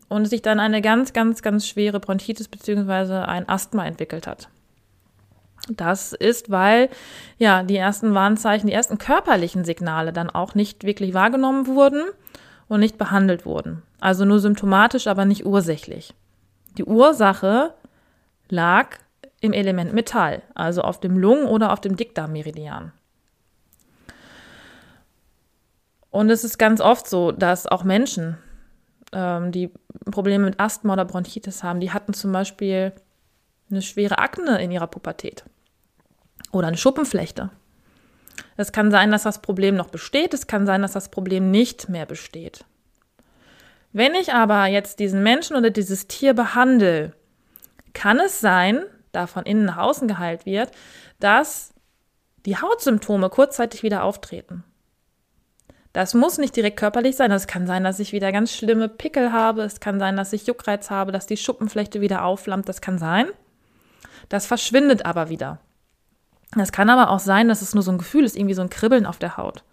und 0.08 0.26
sich 0.26 0.42
dann 0.42 0.60
eine 0.60 0.82
ganz, 0.82 1.14
ganz, 1.14 1.42
ganz 1.42 1.68
schwere 1.68 2.00
Bronchitis 2.00 2.48
bzw. 2.48 3.26
ein 3.26 3.50
Asthma 3.50 3.86
entwickelt 3.86 4.28
hat. 4.28 4.50
Das 5.70 6.14
ist, 6.14 6.52
weil 6.52 6.90
ja 7.38 7.64
die 7.64 7.78
ersten 7.78 8.14
Warnzeichen, 8.14 8.68
die 8.68 8.74
ersten 8.74 8.98
körperlichen 8.98 9.66
Signale 9.66 10.14
dann 10.14 10.30
auch 10.30 10.54
nicht 10.54 10.84
wirklich 10.84 11.14
wahrgenommen 11.14 11.66
wurden 11.66 12.04
und 12.68 12.80
nicht 12.80 12.98
behandelt 12.98 13.46
wurden. 13.46 13.82
Also 14.00 14.26
nur 14.26 14.40
symptomatisch, 14.40 15.08
aber 15.08 15.26
nicht 15.26 15.46
ursächlich. 15.46 16.14
Die 16.78 16.84
Ursache 16.84 17.74
lag 18.50 18.98
im 19.42 19.54
Element 19.54 19.94
Metall, 19.94 20.44
also 20.54 20.82
auf 20.82 21.00
dem 21.00 21.18
Lungen- 21.18 21.48
oder 21.48 21.72
auf 21.72 21.82
dem 21.82 21.96
Dickdarmmeridian. 21.96 22.92
Und 26.12 26.30
es 26.30 26.44
ist 26.44 26.58
ganz 26.58 26.80
oft 26.80 27.08
so, 27.08 27.32
dass 27.32 27.68
auch 27.68 27.84
Menschen, 27.84 28.38
ähm, 29.16 29.52
die 29.52 29.72
Probleme 30.12 30.46
mit 30.46 30.60
Asthma 30.60 30.94
oder 30.94 31.06
Bronchitis 31.06 31.64
haben, 31.64 31.80
die 31.80 31.92
hatten 31.92 32.14
zum 32.14 32.32
Beispiel 32.32 32.92
eine 33.72 33.82
schwere 33.82 34.20
Akne 34.20 34.62
in 34.62 34.70
ihrer 34.70 34.88
Pubertät 34.88 35.46
oder 36.52 36.68
eine 36.68 36.78
Schuppenflechte. 36.78 37.50
Es 38.58 38.72
kann 38.72 38.92
sein, 38.92 39.12
dass 39.12 39.24
das 39.24 39.42
Problem 39.42 39.76
noch 39.76 39.90
besteht, 39.90 40.34
es 40.34 40.48
kann 40.48 40.66
sein, 40.66 40.82
dass 40.82 40.92
das 40.92 41.10
Problem 41.10 41.50
nicht 41.50 41.90
mehr 41.90 42.06
besteht. 42.06 42.66
Wenn 43.92 44.14
ich 44.14 44.34
aber 44.34 44.66
jetzt 44.66 45.00
diesen 45.00 45.24
Menschen 45.24 45.56
oder 45.56 45.70
dieses 45.70 46.08
Tier 46.08 46.34
behandle, 46.34 47.14
kann 47.94 48.20
es 48.20 48.42
sein, 48.42 48.84
da 49.14 49.26
von 49.26 49.46
innen 49.46 49.66
nach 49.66 49.78
außen 49.78 50.08
geheilt 50.08 50.46
wird, 50.46 50.72
dass 51.20 51.74
die 52.46 52.58
Hautsymptome 52.58 53.30
kurzzeitig 53.30 53.84
wieder 53.84 54.04
auftreten. 54.04 54.64
Das 55.96 56.14
muss 56.14 56.38
nicht 56.38 56.54
direkt 56.58 56.76
körperlich 56.76 57.16
sein. 57.16 57.32
Es 57.32 57.48
kann 57.48 57.68
sein, 57.68 57.86
dass 57.86 58.02
ich 58.02 58.12
wieder 58.12 58.34
ganz 58.34 58.52
schlimme 58.52 58.90
Pickel 58.90 59.32
habe. 59.32 59.62
Es 59.62 59.80
kann 59.80 59.98
sein, 59.98 60.18
dass 60.18 60.34
ich 60.34 60.46
Juckreiz 60.46 60.90
habe, 60.90 61.14
dass 61.14 61.26
die 61.26 61.38
Schuppenflechte 61.38 62.02
wieder 62.02 62.26
aufflammt. 62.26 62.68
Das 62.68 62.82
kann 62.82 62.98
sein. 62.98 63.28
Das 64.28 64.46
verschwindet 64.46 65.06
aber 65.06 65.30
wieder. 65.30 65.60
Es 66.60 66.74
kann 66.74 66.90
aber 66.90 67.12
auch 67.12 67.20
sein, 67.20 67.48
dass 67.48 67.62
es 67.62 67.74
nur 67.74 67.82
so 67.82 67.92
ein 67.92 67.98
Gefühl 67.98 68.26
ist, 68.26 68.36
irgendwie 68.36 68.56
so 68.56 68.62
ein 68.62 68.70
Kribbeln 68.70 69.06
auf 69.06 69.20
der 69.20 69.38
Haut. 69.38 69.64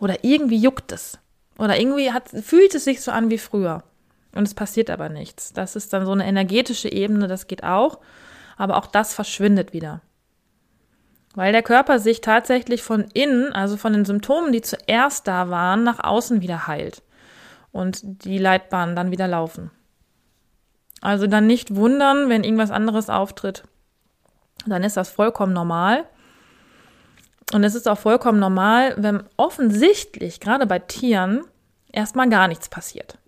Oder 0.00 0.22
irgendwie 0.22 0.58
juckt 0.58 0.92
es. 0.92 1.18
Oder 1.56 1.80
irgendwie 1.80 2.12
hat, 2.12 2.28
fühlt 2.28 2.74
es 2.74 2.84
sich 2.84 3.00
so 3.00 3.10
an 3.10 3.30
wie 3.30 3.38
früher. 3.38 3.82
Und 4.34 4.46
es 4.46 4.52
passiert 4.52 4.90
aber 4.90 5.08
nichts. 5.08 5.54
Das 5.54 5.76
ist 5.76 5.94
dann 5.94 6.04
so 6.04 6.12
eine 6.12 6.26
energetische 6.26 6.92
Ebene, 6.92 7.26
das 7.26 7.46
geht 7.46 7.64
auch. 7.64 8.00
Aber 8.58 8.76
auch 8.76 8.86
das 8.86 9.14
verschwindet 9.14 9.72
wieder. 9.72 10.02
Weil 11.34 11.52
der 11.52 11.62
Körper 11.62 11.98
sich 11.98 12.20
tatsächlich 12.20 12.82
von 12.82 13.04
innen, 13.14 13.52
also 13.52 13.76
von 13.76 13.92
den 13.92 14.04
Symptomen, 14.04 14.52
die 14.52 14.62
zuerst 14.62 15.28
da 15.28 15.48
waren, 15.48 15.84
nach 15.84 16.02
außen 16.02 16.40
wieder 16.40 16.66
heilt. 16.66 17.02
Und 17.72 18.24
die 18.24 18.38
Leitbahnen 18.38 18.96
dann 18.96 19.12
wieder 19.12 19.28
laufen. 19.28 19.70
Also 21.00 21.26
dann 21.26 21.46
nicht 21.46 21.76
wundern, 21.76 22.28
wenn 22.28 22.42
irgendwas 22.42 22.72
anderes 22.72 23.08
auftritt. 23.08 23.62
Dann 24.66 24.82
ist 24.82 24.96
das 24.96 25.08
vollkommen 25.08 25.52
normal. 25.52 26.04
Und 27.52 27.64
es 27.64 27.74
ist 27.74 27.88
auch 27.88 27.98
vollkommen 27.98 28.38
normal, 28.38 28.94
wenn 28.98 29.22
offensichtlich, 29.36 30.40
gerade 30.40 30.66
bei 30.66 30.78
Tieren, 30.78 31.44
erstmal 31.90 32.28
gar 32.28 32.48
nichts 32.48 32.68
passiert. 32.68 33.18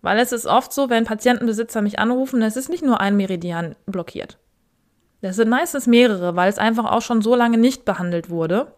Weil 0.00 0.18
es 0.18 0.32
ist 0.32 0.46
oft 0.46 0.72
so, 0.72 0.90
wenn 0.90 1.04
Patientenbesitzer 1.04 1.82
mich 1.82 1.98
anrufen, 1.98 2.42
es 2.42 2.56
ist 2.56 2.68
nicht 2.68 2.84
nur 2.84 3.00
ein 3.00 3.16
Meridian 3.16 3.76
blockiert. 3.86 4.38
Das 5.24 5.36
sind 5.36 5.48
meistens 5.48 5.86
mehrere, 5.86 6.36
weil 6.36 6.50
es 6.50 6.58
einfach 6.58 6.84
auch 6.84 7.00
schon 7.00 7.22
so 7.22 7.34
lange 7.34 7.56
nicht 7.56 7.86
behandelt 7.86 8.28
wurde. 8.28 8.74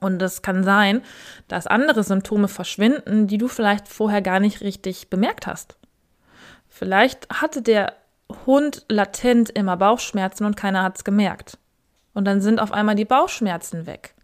Und 0.00 0.20
es 0.20 0.42
kann 0.42 0.64
sein, 0.64 1.00
dass 1.46 1.68
andere 1.68 2.02
Symptome 2.02 2.48
verschwinden, 2.48 3.28
die 3.28 3.38
du 3.38 3.46
vielleicht 3.46 3.86
vorher 3.86 4.20
gar 4.20 4.40
nicht 4.40 4.62
richtig 4.62 5.10
bemerkt 5.10 5.46
hast. 5.46 5.76
Vielleicht 6.68 7.28
hatte 7.30 7.62
der 7.62 7.92
Hund 8.46 8.84
latent 8.88 9.50
immer 9.50 9.76
Bauchschmerzen 9.76 10.44
und 10.44 10.56
keiner 10.56 10.82
hat 10.82 10.96
es 10.96 11.04
gemerkt. 11.04 11.56
Und 12.14 12.24
dann 12.24 12.40
sind 12.40 12.58
auf 12.58 12.72
einmal 12.72 12.96
die 12.96 13.04
Bauchschmerzen 13.04 13.86
weg. 13.86 14.16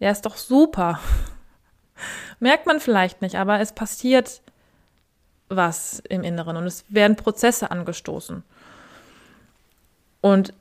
Ja, 0.00 0.10
ist 0.10 0.26
doch 0.26 0.36
super. 0.36 1.00
Merkt 2.40 2.66
man 2.66 2.78
vielleicht 2.78 3.22
nicht, 3.22 3.36
aber 3.36 3.58
es 3.60 3.72
passiert 3.72 4.42
was 5.48 6.00
im 6.00 6.22
Inneren 6.24 6.58
und 6.58 6.66
es 6.66 6.84
werden 6.90 7.16
Prozesse 7.16 7.70
angestoßen. 7.70 8.44
Und 10.24 10.54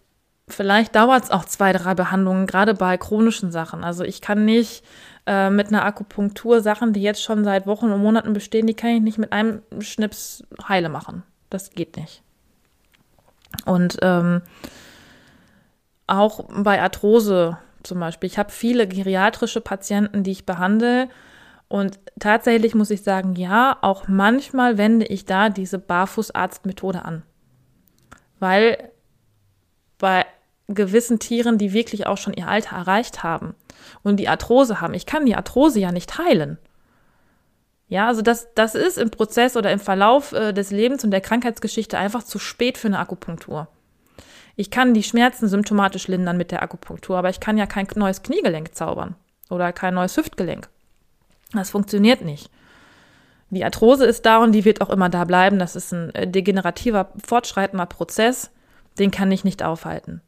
vielleicht 0.49 0.93
dauert 0.93 1.23
es 1.23 1.31
auch 1.31 1.45
zwei, 1.45 1.71
drei 1.71 1.95
Behandlungen, 1.95 2.47
gerade 2.47 2.73
bei 2.73 2.97
chronischen 2.97 3.49
Sachen. 3.49 3.85
Also 3.85 4.03
ich 4.03 4.19
kann 4.19 4.43
nicht 4.43 4.83
äh, 5.25 5.49
mit 5.49 5.69
einer 5.69 5.85
Akupunktur 5.85 6.59
Sachen, 6.59 6.91
die 6.91 7.01
jetzt 7.01 7.23
schon 7.23 7.45
seit 7.45 7.65
Wochen 7.65 7.89
und 7.89 8.01
Monaten 8.01 8.33
bestehen, 8.33 8.67
die 8.67 8.73
kann 8.73 8.89
ich 8.89 9.01
nicht 9.01 9.17
mit 9.19 9.31
einem 9.31 9.61
Schnips 9.79 10.43
heile 10.67 10.89
machen. 10.89 11.23
Das 11.49 11.69
geht 11.69 11.95
nicht. 11.95 12.23
Und 13.63 13.99
ähm, 14.01 14.41
auch 16.07 16.43
bei 16.49 16.81
Arthrose 16.81 17.57
zum 17.83 18.01
Beispiel. 18.01 18.27
Ich 18.27 18.37
habe 18.37 18.51
viele 18.51 18.85
geriatrische 18.85 19.61
Patienten, 19.61 20.23
die 20.23 20.31
ich 20.31 20.45
behandle. 20.45 21.07
Und 21.69 22.01
tatsächlich 22.19 22.75
muss 22.75 22.91
ich 22.91 23.03
sagen, 23.03 23.37
ja, 23.37 23.77
auch 23.79 24.09
manchmal 24.09 24.77
wende 24.77 25.05
ich 25.05 25.23
da 25.23 25.47
diese 25.47 25.79
Barfußarztmethode 25.79 27.05
an. 27.05 27.23
Weil 28.41 28.89
bei 30.03 30.25
gewissen 30.67 31.17
Tieren, 31.17 31.57
die 31.57 31.71
wirklich 31.71 32.07
auch 32.07 32.17
schon 32.17 32.33
ihr 32.33 32.49
Alter 32.49 32.75
erreicht 32.75 33.23
haben 33.23 33.55
und 34.03 34.17
die 34.17 34.27
Arthrose 34.27 34.81
haben, 34.81 34.93
ich 34.93 35.05
kann 35.05 35.25
die 35.25 35.35
Arthrose 35.37 35.79
ja 35.79 35.93
nicht 35.93 36.17
heilen. 36.17 36.57
Ja, 37.87 38.07
also 38.07 38.21
das, 38.21 38.49
das 38.53 38.75
ist 38.75 38.97
im 38.97 39.11
Prozess 39.11 39.55
oder 39.55 39.71
im 39.71 39.79
Verlauf 39.79 40.33
äh, 40.33 40.51
des 40.51 40.71
Lebens 40.71 41.05
und 41.05 41.11
der 41.11 41.21
Krankheitsgeschichte 41.21 41.97
einfach 41.97 42.23
zu 42.23 42.37
spät 42.37 42.77
für 42.77 42.87
eine 42.87 42.99
Akupunktur. 42.99 43.69
Ich 44.57 44.71
kann 44.71 44.93
die 44.93 45.03
Schmerzen 45.03 45.47
symptomatisch 45.47 46.09
lindern 46.09 46.35
mit 46.35 46.51
der 46.51 46.63
Akupunktur, 46.63 47.17
aber 47.17 47.29
ich 47.29 47.39
kann 47.39 47.57
ja 47.57 47.65
kein 47.65 47.87
neues 47.95 48.23
Kniegelenk 48.23 48.75
zaubern 48.75 49.15
oder 49.49 49.71
kein 49.71 49.93
neues 49.93 50.17
Hüftgelenk. 50.17 50.67
Das 51.53 51.69
funktioniert 51.69 52.25
nicht. 52.25 52.49
Die 53.51 53.63
Arthrose 53.63 54.05
ist 54.05 54.25
da 54.25 54.39
und 54.39 54.51
die 54.51 54.65
wird 54.65 54.81
auch 54.81 54.89
immer 54.89 55.07
da 55.07 55.23
bleiben. 55.23 55.59
Das 55.59 55.77
ist 55.77 55.93
ein 55.93 56.13
äh, 56.13 56.27
degenerativer, 56.27 57.13
fortschreitender 57.25 57.85
Prozess. 57.85 58.51
Den 58.99 59.11
kann 59.11 59.31
ich 59.31 59.43
nicht 59.43 59.63
aufhalten. 59.63 60.21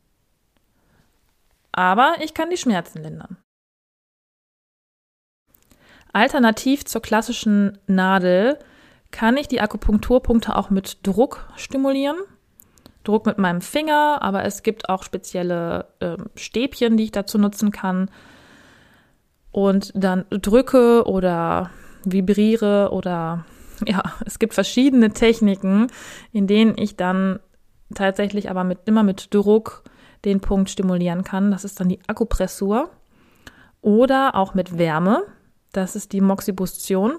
Aber 1.72 2.16
ich 2.22 2.34
kann 2.34 2.50
die 2.50 2.58
Schmerzen 2.58 3.04
lindern. 3.04 3.38
Alternativ 6.14 6.86
zur 6.86 7.02
klassischen 7.02 7.78
Nadel 7.88 8.58
kann 9.12 9.36
ich 9.36 9.48
die 9.50 9.60
Akupunkturpunkte 9.60 10.56
auch 10.56 10.70
mit 10.70 11.00
Druck 11.04 11.48
stimulieren. 11.58 12.18
Druck 13.04 13.26
mit 13.26 13.38
meinem 13.38 13.62
Finger, 13.62 14.22
aber 14.22 14.46
es 14.46 14.64
gibt 14.64 14.90
auch 14.90 15.04
spezielle 15.04 15.88
äh, 16.00 16.18
Stäbchen, 16.36 16.98
die 16.98 17.04
ich 17.04 17.12
dazu 17.12 17.38
nutzen 17.38 17.72
kann. 17.72 18.10
Und 19.52 19.92
dann 19.94 20.26
drücke 20.30 21.04
oder 21.06 21.70
vibriere 22.04 22.90
oder 22.92 23.46
ja, 23.86 24.04
es 24.26 24.40
gibt 24.40 24.54
verschiedene 24.54 25.12
Techniken, 25.12 25.88
in 26.32 26.48
denen 26.48 26.78
ich 26.78 26.96
dann 26.96 27.40
tatsächlich 27.94 28.50
aber 28.50 28.64
mit, 28.64 28.80
immer 28.86 29.04
mit 29.04 29.34
Druck 29.34 29.84
den 30.24 30.42
Punkt 30.42 30.70
stimulieren 30.70 31.24
kann. 31.24 31.52
Das 31.52 31.64
ist 31.64 31.80
dann 31.80 31.90
die 31.90 32.00
Akupressur. 32.08 32.90
Oder 33.82 34.36
auch 34.36 34.56
mit 34.56 34.78
Wärme. 34.78 35.24
Das 35.72 35.96
ist 35.96 36.14
die 36.14 36.22
Moxibustion. 36.22 37.18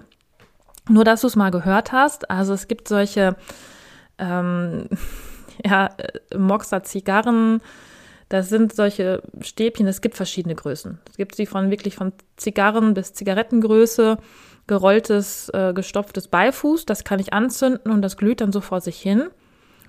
Nur, 0.89 1.05
dass 1.05 1.21
du 1.21 1.29
es 1.29 1.37
mal 1.37 1.51
gehört 1.51 1.93
hast. 1.93 2.31
Also 2.31 2.55
es 2.55 2.67
gibt 2.69 2.89
solche 2.89 3.37
ähm, 4.19 4.89
ja, 5.65 5.91
äh, 5.97 6.37
Moxer 6.37 6.83
Zigarren. 6.83 7.61
Das 8.29 8.49
sind 8.49 8.75
solche 8.75 9.23
Stäbchen, 9.41 9.87
es 9.87 10.01
gibt 10.01 10.17
verschiedene 10.17 10.57
Größen. 10.57 10.99
Es 11.09 11.17
gibt 11.17 11.37
sie 11.37 11.47
von 11.47 11.71
wirklich 11.71 11.95
von 11.95 12.13
Zigarren 12.37 12.93
bis 12.93 13.13
Zigarettengröße, 13.13 14.19
gerolltes, 14.67 15.49
äh, 15.51 15.73
gestopftes 15.73 16.27
Beifuß, 16.27 16.87
das 16.87 17.05
kann 17.05 17.21
ich 17.21 17.33
anzünden 17.33 17.93
und 17.93 18.03
das 18.03 18.17
glüht 18.17 18.41
dann 18.41 18.51
so 18.51 18.61
vor 18.61 18.81
sich 18.81 19.01
hin. 19.01 19.29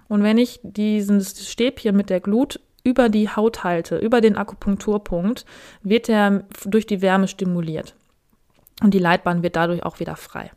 Und 0.08 0.24
wenn 0.24 0.38
ich 0.38 0.60
dieses 0.64 1.50
Stäbchen 1.50 1.96
mit 1.96 2.10
der 2.10 2.20
Glut 2.20 2.60
über 2.84 3.10
die 3.10 3.30
Haut 3.30 3.64
halte, 3.64 3.98
über 3.98 4.22
den 4.22 4.38
Akupunkturpunkt, 4.38 5.46
wird 5.82 6.10
er 6.10 6.46
durch 6.66 6.86
die 6.86 7.02
Wärme 7.02 7.28
stimuliert. 7.28 7.96
Und 8.82 8.94
die 8.94 9.00
Leitbahn 9.00 9.44
wird 9.44 9.56
dadurch 9.56 9.84
auch 9.84 10.00
wieder 10.00 10.16
frei. 10.16 10.52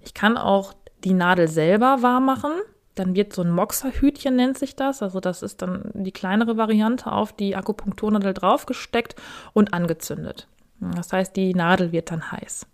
Ich 0.00 0.14
kann 0.14 0.36
auch 0.36 0.74
die 1.04 1.14
Nadel 1.14 1.48
selber 1.48 2.02
warm 2.02 2.26
machen. 2.26 2.52
Dann 2.94 3.14
wird 3.14 3.32
so 3.32 3.42
ein 3.42 3.50
Moxerhütchen, 3.50 4.36
nennt 4.36 4.58
sich 4.58 4.74
das. 4.76 5.02
Also 5.02 5.20
das 5.20 5.42
ist 5.42 5.62
dann 5.62 5.90
die 5.94 6.12
kleinere 6.12 6.56
Variante 6.56 7.12
auf 7.12 7.32
die 7.32 7.56
Akupunkturnadel 7.56 8.34
draufgesteckt 8.34 9.16
und 9.52 9.72
angezündet. 9.74 10.48
Das 10.80 11.12
heißt, 11.12 11.36
die 11.36 11.54
Nadel 11.54 11.92
wird 11.92 12.10
dann 12.10 12.32
heiß. 12.32 12.66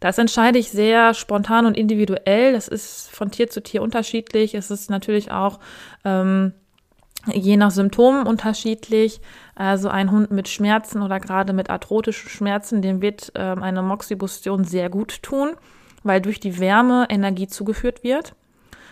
Das 0.00 0.18
entscheide 0.18 0.58
ich 0.58 0.70
sehr 0.70 1.14
spontan 1.14 1.66
und 1.66 1.76
individuell. 1.76 2.52
Das 2.52 2.68
ist 2.68 3.10
von 3.10 3.30
Tier 3.30 3.48
zu 3.48 3.62
Tier 3.62 3.82
unterschiedlich. 3.82 4.54
Es 4.54 4.70
ist 4.70 4.90
natürlich 4.90 5.30
auch 5.30 5.60
ähm, 6.04 6.52
je 7.32 7.56
nach 7.56 7.70
Symptomen 7.70 8.26
unterschiedlich. 8.26 9.20
Also 9.54 9.88
ein 9.88 10.10
Hund 10.10 10.30
mit 10.30 10.48
Schmerzen 10.48 11.02
oder 11.02 11.20
gerade 11.20 11.52
mit 11.52 11.70
arthrotischen 11.70 12.28
Schmerzen, 12.28 12.82
dem 12.82 13.00
wird 13.00 13.32
ähm, 13.34 13.62
eine 13.62 13.82
Moxibustion 13.82 14.64
sehr 14.64 14.90
gut 14.90 15.22
tun, 15.22 15.52
weil 16.02 16.20
durch 16.20 16.40
die 16.40 16.58
Wärme 16.58 17.06
Energie 17.08 17.46
zugeführt 17.46 18.02
wird. 18.02 18.34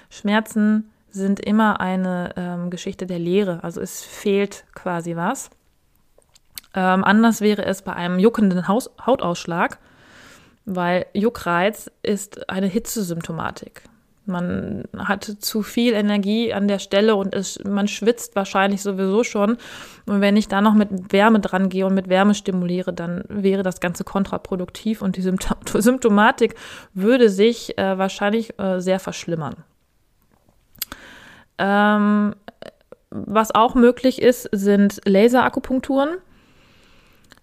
Schmerzen 0.09 0.91
sind 1.11 1.41
immer 1.41 1.81
eine 1.81 2.33
ähm, 2.37 2.71
Geschichte 2.71 3.07
der 3.07 3.19
Leere, 3.19 3.63
also 3.63 3.81
es 3.81 4.03
fehlt 4.03 4.65
quasi 4.75 5.17
was. 5.17 5.51
Ähm, 6.75 7.05
anders 7.05 7.43
wäre 7.43 7.65
es 7.67 7.83
bei 7.83 7.93
einem 7.93 8.19
juckenden 8.19 8.67
Haus 8.67 8.91
Hautausschlag, 9.05 9.79
weil 10.65 11.07
Juckreiz 11.13 11.91
ist 12.03 12.49
eine 12.49 12.67
Hitzesymptomatik. 12.67 13.83
Man 14.25 14.85
hat 14.97 15.25
zu 15.25 15.63
viel 15.63 15.95
Energie 15.95 16.55
an 16.55 16.69
der 16.69 16.79
Stelle 16.79 17.17
und 17.17 17.35
es, 17.35 17.59
man 17.65 17.89
schwitzt 17.89 18.37
wahrscheinlich 18.37 18.81
sowieso 18.81 19.25
schon. 19.25 19.57
Und 20.07 20.21
wenn 20.21 20.37
ich 20.37 20.47
da 20.47 20.61
noch 20.61 20.75
mit 20.75 21.13
Wärme 21.13 21.41
dran 21.41 21.69
gehe 21.69 21.87
und 21.87 21.95
mit 21.95 22.09
Wärme 22.09 22.35
stimuliere, 22.35 22.93
dann 22.93 23.25
wäre 23.29 23.65
das 23.65 23.81
Ganze 23.81 24.05
kontraproduktiv 24.05 25.03
und 25.03 25.17
die 25.17 25.23
Symptomatik 25.75 26.55
würde 26.95 27.29
sich 27.29 27.77
äh, 27.79 27.99
wahrscheinlich 27.99 28.57
äh, 28.61 28.81
sehr 28.81 29.01
verschlimmern. 29.01 29.57
Ähm, 31.59 32.37
was 33.11 33.55
auch 33.55 33.75
möglich 33.75 34.23
ist, 34.23 34.49
sind 34.53 35.01
Laserakupunkturen. 35.05 36.19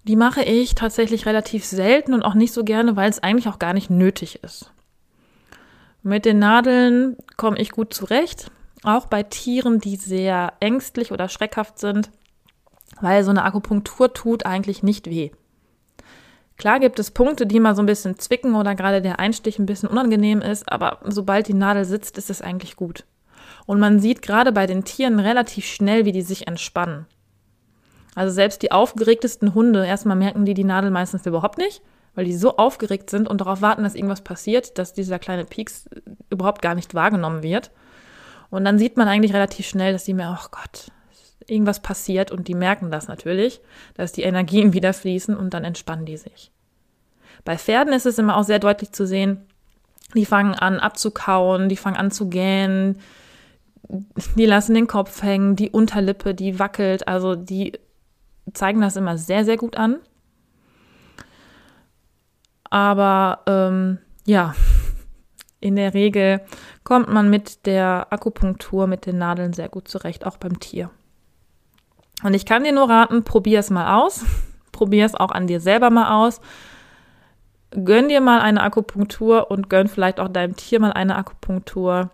Die 0.04 0.16
mache 0.16 0.44
ich 0.44 0.76
tatsächlich 0.76 1.26
relativ 1.26 1.66
selten 1.66 2.14
und 2.14 2.24
auch 2.24 2.34
nicht 2.34 2.54
so 2.54 2.64
gerne, 2.64 2.96
weil 2.96 3.10
es 3.10 3.22
eigentlich 3.22 3.48
auch 3.48 3.60
gar 3.60 3.74
nicht 3.74 3.90
nötig 3.90 4.44
ist. 4.44 4.72
Mit 6.02 6.26
den 6.26 6.40
Nadeln 6.40 7.18
komme 7.36 7.60
ich 7.60 7.72
gut 7.72 7.94
zurecht, 7.94 8.52
auch 8.84 9.08
bei 9.08 9.24
Tieren, 9.24 9.80
die 9.80 9.98
sehr 9.98 10.54
ängstlich 10.62 11.12
oder 11.12 11.28
schreckhaft 11.28 11.78
sind, 11.78 12.10
weil 13.02 13.24
so 13.24 13.32
eine 13.32 13.44
Akupunktur 13.44 14.14
tut 14.14 14.46
eigentlich 14.46 14.84
nicht 14.84 15.10
weh. 15.10 15.32
Klar 16.58 16.80
gibt 16.80 17.00
es 17.00 17.12
Punkte, 17.12 17.46
die 17.46 17.60
mal 17.60 17.76
so 17.76 17.82
ein 17.82 17.86
bisschen 17.86 18.20
zwicken 18.20 18.56
oder 18.56 18.76
gerade 18.76 19.02
der 19.02 19.20
Einstich 19.20 19.60
ein 19.60 19.66
bisschen 19.66 19.90
unangenehm 19.90 20.42
ist, 20.42 20.70
aber 20.72 21.00
sobald 21.06 21.48
die 21.48 21.54
Nadel 21.54 21.86
sitzt, 21.86 22.18
ist 22.18 22.30
es 22.30 22.42
eigentlich 22.42 22.76
gut. 22.76 23.06
Und 23.66 23.80
man 23.80 24.00
sieht 24.00 24.22
gerade 24.22 24.52
bei 24.52 24.66
den 24.66 24.84
Tieren 24.84 25.20
relativ 25.20 25.66
schnell, 25.66 26.06
wie 26.06 26.12
die 26.12 26.22
sich 26.22 26.48
entspannen. 26.48 27.06
Also 28.20 28.34
selbst 28.34 28.62
die 28.64 28.74
aufgeregtesten 28.74 29.54
Hunde, 29.54 29.86
erstmal 29.86 30.18
merken 30.18 30.44
die 30.44 30.54
die 30.54 30.66
Nadel 30.66 30.92
meistens 30.92 31.26
überhaupt 31.26 31.58
nicht, 31.58 31.82
weil 32.16 32.26
die 32.26 32.36
so 32.36 32.58
aufgeregt 32.58 33.10
sind 33.10 33.30
und 33.30 33.40
darauf 33.40 33.62
warten, 33.62 33.84
dass 33.84 33.96
irgendwas 33.96 34.26
passiert, 34.26 34.78
dass 34.78 34.92
dieser 34.92 35.20
kleine 35.20 35.46
Pieks 35.46 35.90
überhaupt 36.30 36.62
gar 36.62 36.76
nicht 36.76 36.94
wahrgenommen 36.94 37.44
wird. 37.44 37.72
Und 38.50 38.66
dann 38.66 38.78
sieht 38.78 38.98
man 38.98 39.08
eigentlich 39.08 39.34
relativ 39.34 39.70
schnell, 39.70 39.94
dass 39.94 40.04
die 40.04 40.14
mir, 40.14 40.38
oh 40.38 40.48
Gott, 40.52 40.92
irgendwas 41.48 41.80
passiert 41.80 42.30
und 42.30 42.50
die 42.50 42.56
merken 42.56 42.92
das 42.92 43.08
natürlich, 43.08 43.62
dass 43.94 44.12
die 44.12 44.24
Energien 44.24 44.74
wieder 44.74 44.92
fließen 44.92 45.34
und 45.34 45.54
dann 45.54 45.64
entspannen 45.64 46.06
die 46.06 46.18
sich. 46.18 46.52
Bei 47.46 47.58
Pferden 47.58 47.94
ist 47.94 48.06
es 48.06 48.20
immer 48.20 48.36
auch 48.36 48.44
sehr 48.44 48.60
deutlich 48.60 48.92
zu 48.92 49.08
sehen, 49.08 49.46
die 50.14 50.26
fangen 50.26 50.56
an 50.56 50.82
abzukauen, 50.82 51.70
die 51.70 51.78
fangen 51.78 51.96
an 51.96 52.12
zu 52.12 52.28
gähnen, 52.28 53.00
die 54.36 54.46
lassen 54.46 54.74
den 54.74 54.88
Kopf 54.88 55.24
hängen, 55.24 55.56
die 55.56 55.70
Unterlippe, 55.70 56.36
die 56.36 56.60
wackelt, 56.60 57.08
also 57.08 57.36
die 57.36 57.80
zeigen 58.54 58.82
das 58.82 58.96
immer 58.96 59.18
sehr, 59.18 59.46
sehr 59.46 59.58
gut 59.58 59.78
an. 59.78 59.98
Aber 62.70 63.40
ähm, 63.48 64.00
ja, 64.26 64.54
in 65.60 65.76
der 65.76 65.94
Regel 65.94 66.42
kommt 66.84 67.10
man 67.10 67.30
mit 67.30 67.66
der 67.66 68.08
Akupunktur, 68.10 68.88
mit 68.88 69.06
den 69.06 69.18
Nadeln 69.18 69.54
sehr 69.54 69.70
gut 69.70 69.88
zurecht, 69.88 70.26
auch 70.26 70.38
beim 70.38 70.60
Tier. 70.60 70.90
Und 72.24 72.34
ich 72.34 72.46
kann 72.46 72.64
dir 72.64 72.74
nur 72.74 72.90
raten, 72.90 73.24
probier 73.24 73.60
es 73.60 73.70
mal 73.70 74.02
aus. 74.02 74.26
probier 74.72 75.06
es 75.06 75.16
auch 75.16 75.32
an 75.32 75.48
dir 75.48 75.60
selber 75.60 75.90
mal 75.90 76.26
aus. 76.26 76.42
Gönn 77.72 78.10
dir 78.10 78.22
mal 78.22 78.42
eine 78.42 78.64
Akupunktur 78.64 79.52
und 79.52 79.70
gönn 79.70 79.88
vielleicht 79.88 80.20
auch 80.20 80.30
deinem 80.30 80.56
Tier 80.56 80.80
mal 80.80 80.94
eine 80.94 81.16
Akupunktur. 81.16 82.10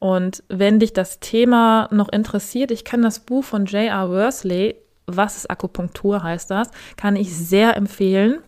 Und 0.00 0.42
wenn 0.48 0.80
dich 0.80 0.94
das 0.94 1.20
Thema 1.20 1.86
noch 1.92 2.08
interessiert, 2.08 2.70
ich 2.70 2.84
kann 2.84 3.02
das 3.02 3.20
Buch 3.20 3.44
von 3.44 3.66
J.R. 3.66 4.10
Worsley, 4.10 4.74
Was 5.06 5.36
ist 5.36 5.50
Akupunktur 5.50 6.22
heißt 6.22 6.50
das, 6.50 6.70
kann 6.96 7.16
ich 7.16 7.36
sehr 7.36 7.76
empfehlen. 7.76 8.38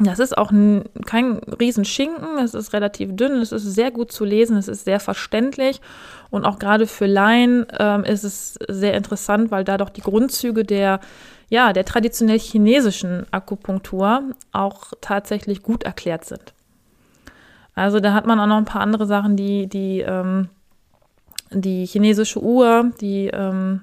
Das 0.00 0.18
ist 0.18 0.38
auch 0.38 0.50
ein, 0.50 0.84
kein 1.04 1.38
Riesenschinken, 1.60 2.38
es 2.38 2.54
ist 2.54 2.72
relativ 2.72 3.14
dünn, 3.14 3.32
es 3.42 3.52
ist 3.52 3.64
sehr 3.64 3.90
gut 3.90 4.10
zu 4.10 4.24
lesen, 4.24 4.56
es 4.56 4.66
ist 4.66 4.86
sehr 4.86 5.00
verständlich 5.00 5.82
und 6.30 6.46
auch 6.46 6.58
gerade 6.58 6.86
für 6.86 7.04
Laien 7.04 7.66
ähm, 7.78 8.02
ist 8.04 8.24
es 8.24 8.54
sehr 8.68 8.94
interessant, 8.94 9.50
weil 9.50 9.64
da 9.64 9.76
doch 9.76 9.90
die 9.90 10.00
Grundzüge 10.00 10.64
der, 10.64 11.00
ja, 11.50 11.74
der 11.74 11.84
traditionell 11.84 12.38
chinesischen 12.38 13.26
Akupunktur 13.32 14.22
auch 14.52 14.94
tatsächlich 15.02 15.62
gut 15.62 15.82
erklärt 15.82 16.24
sind. 16.24 16.54
Also 17.74 18.00
da 18.00 18.14
hat 18.14 18.26
man 18.26 18.40
auch 18.40 18.46
noch 18.46 18.56
ein 18.56 18.64
paar 18.64 18.80
andere 18.80 19.04
Sachen, 19.04 19.36
die, 19.36 19.66
die 19.66 20.00
ähm, 20.00 20.48
die 21.54 21.86
chinesische 21.86 22.42
Uhr, 22.42 22.90
die 23.00 23.28
ähm, 23.28 23.82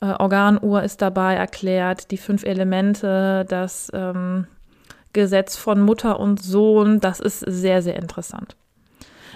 äh, 0.00 0.06
Organuhr 0.06 0.82
ist 0.82 1.02
dabei 1.02 1.34
erklärt, 1.34 2.10
die 2.10 2.16
fünf 2.16 2.44
Elemente, 2.44 3.46
das 3.48 3.90
ähm, 3.94 4.46
Gesetz 5.12 5.56
von 5.56 5.80
Mutter 5.80 6.18
und 6.20 6.42
Sohn, 6.42 7.00
das 7.00 7.20
ist 7.20 7.40
sehr, 7.40 7.82
sehr 7.82 7.96
interessant. 7.96 8.56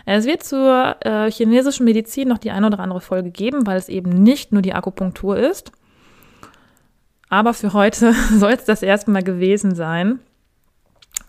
Es 0.05 0.25
wird 0.25 0.43
zur 0.43 0.97
äh, 1.01 1.31
chinesischen 1.31 1.85
Medizin 1.85 2.29
noch 2.29 2.39
die 2.39 2.51
eine 2.51 2.67
oder 2.67 2.81
andere 2.81 3.01
Folge 3.01 3.31
geben, 3.31 3.67
weil 3.67 3.77
es 3.77 3.89
eben 3.89 4.11
nicht 4.11 4.53
nur 4.53 4.63
die 4.63 4.73
Akupunktur 4.73 5.37
ist. 5.37 5.71
Aber 7.29 7.55
für 7.55 7.73
heute 7.75 8.15
soll 8.39 8.53
es 8.53 8.65
das 8.65 8.83
erstmal 8.83 9.23
gewesen 9.23 9.75
sein. 9.75 10.21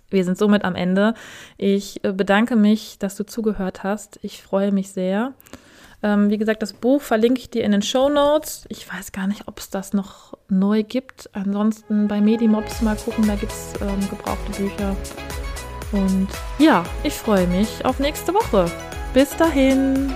Wir 0.10 0.24
sind 0.24 0.38
somit 0.38 0.64
am 0.64 0.76
Ende. 0.76 1.14
Ich 1.58 2.04
äh, 2.04 2.14
bedanke 2.14 2.56
mich, 2.56 2.98
dass 3.00 3.16
du 3.16 3.26
zugehört 3.26 3.84
hast. 3.84 4.20
Ich 4.24 4.42
freue 4.42 4.72
mich 4.72 4.92
sehr. 4.92 5.34
Ähm, 6.02 6.30
wie 6.30 6.38
gesagt, 6.38 6.62
das 6.62 6.74
Buch 6.74 7.02
verlinke 7.02 7.40
ich 7.40 7.50
dir 7.50 7.64
in 7.64 7.72
den 7.72 7.82
Show 7.82 8.10
Notes. 8.10 8.66
Ich 8.70 8.92
weiß 8.92 9.12
gar 9.12 9.28
nicht, 9.28 9.48
ob 9.48 9.60
es 9.60 9.70
das 9.70 9.94
noch 9.94 10.38
neu 10.48 10.84
gibt. 10.84 11.30
Ansonsten 11.34 12.08
bei 12.08 12.22
Medimobs 12.22 12.82
mal 12.82 12.96
gucken, 12.96 13.28
da 13.28 13.36
gibt 13.36 13.52
es 13.52 13.74
ähm, 13.82 14.00
gebrauchte 14.10 14.52
Bücher. 14.52 14.96
Und 15.92 16.28
ja, 16.58 16.84
ich 17.04 17.14
freue 17.14 17.48
mich 17.48 17.84
auf 17.84 18.00
nächste 18.00 18.34
Woche. 18.34 18.66
Bis 19.14 19.36
dahin. 19.36 20.14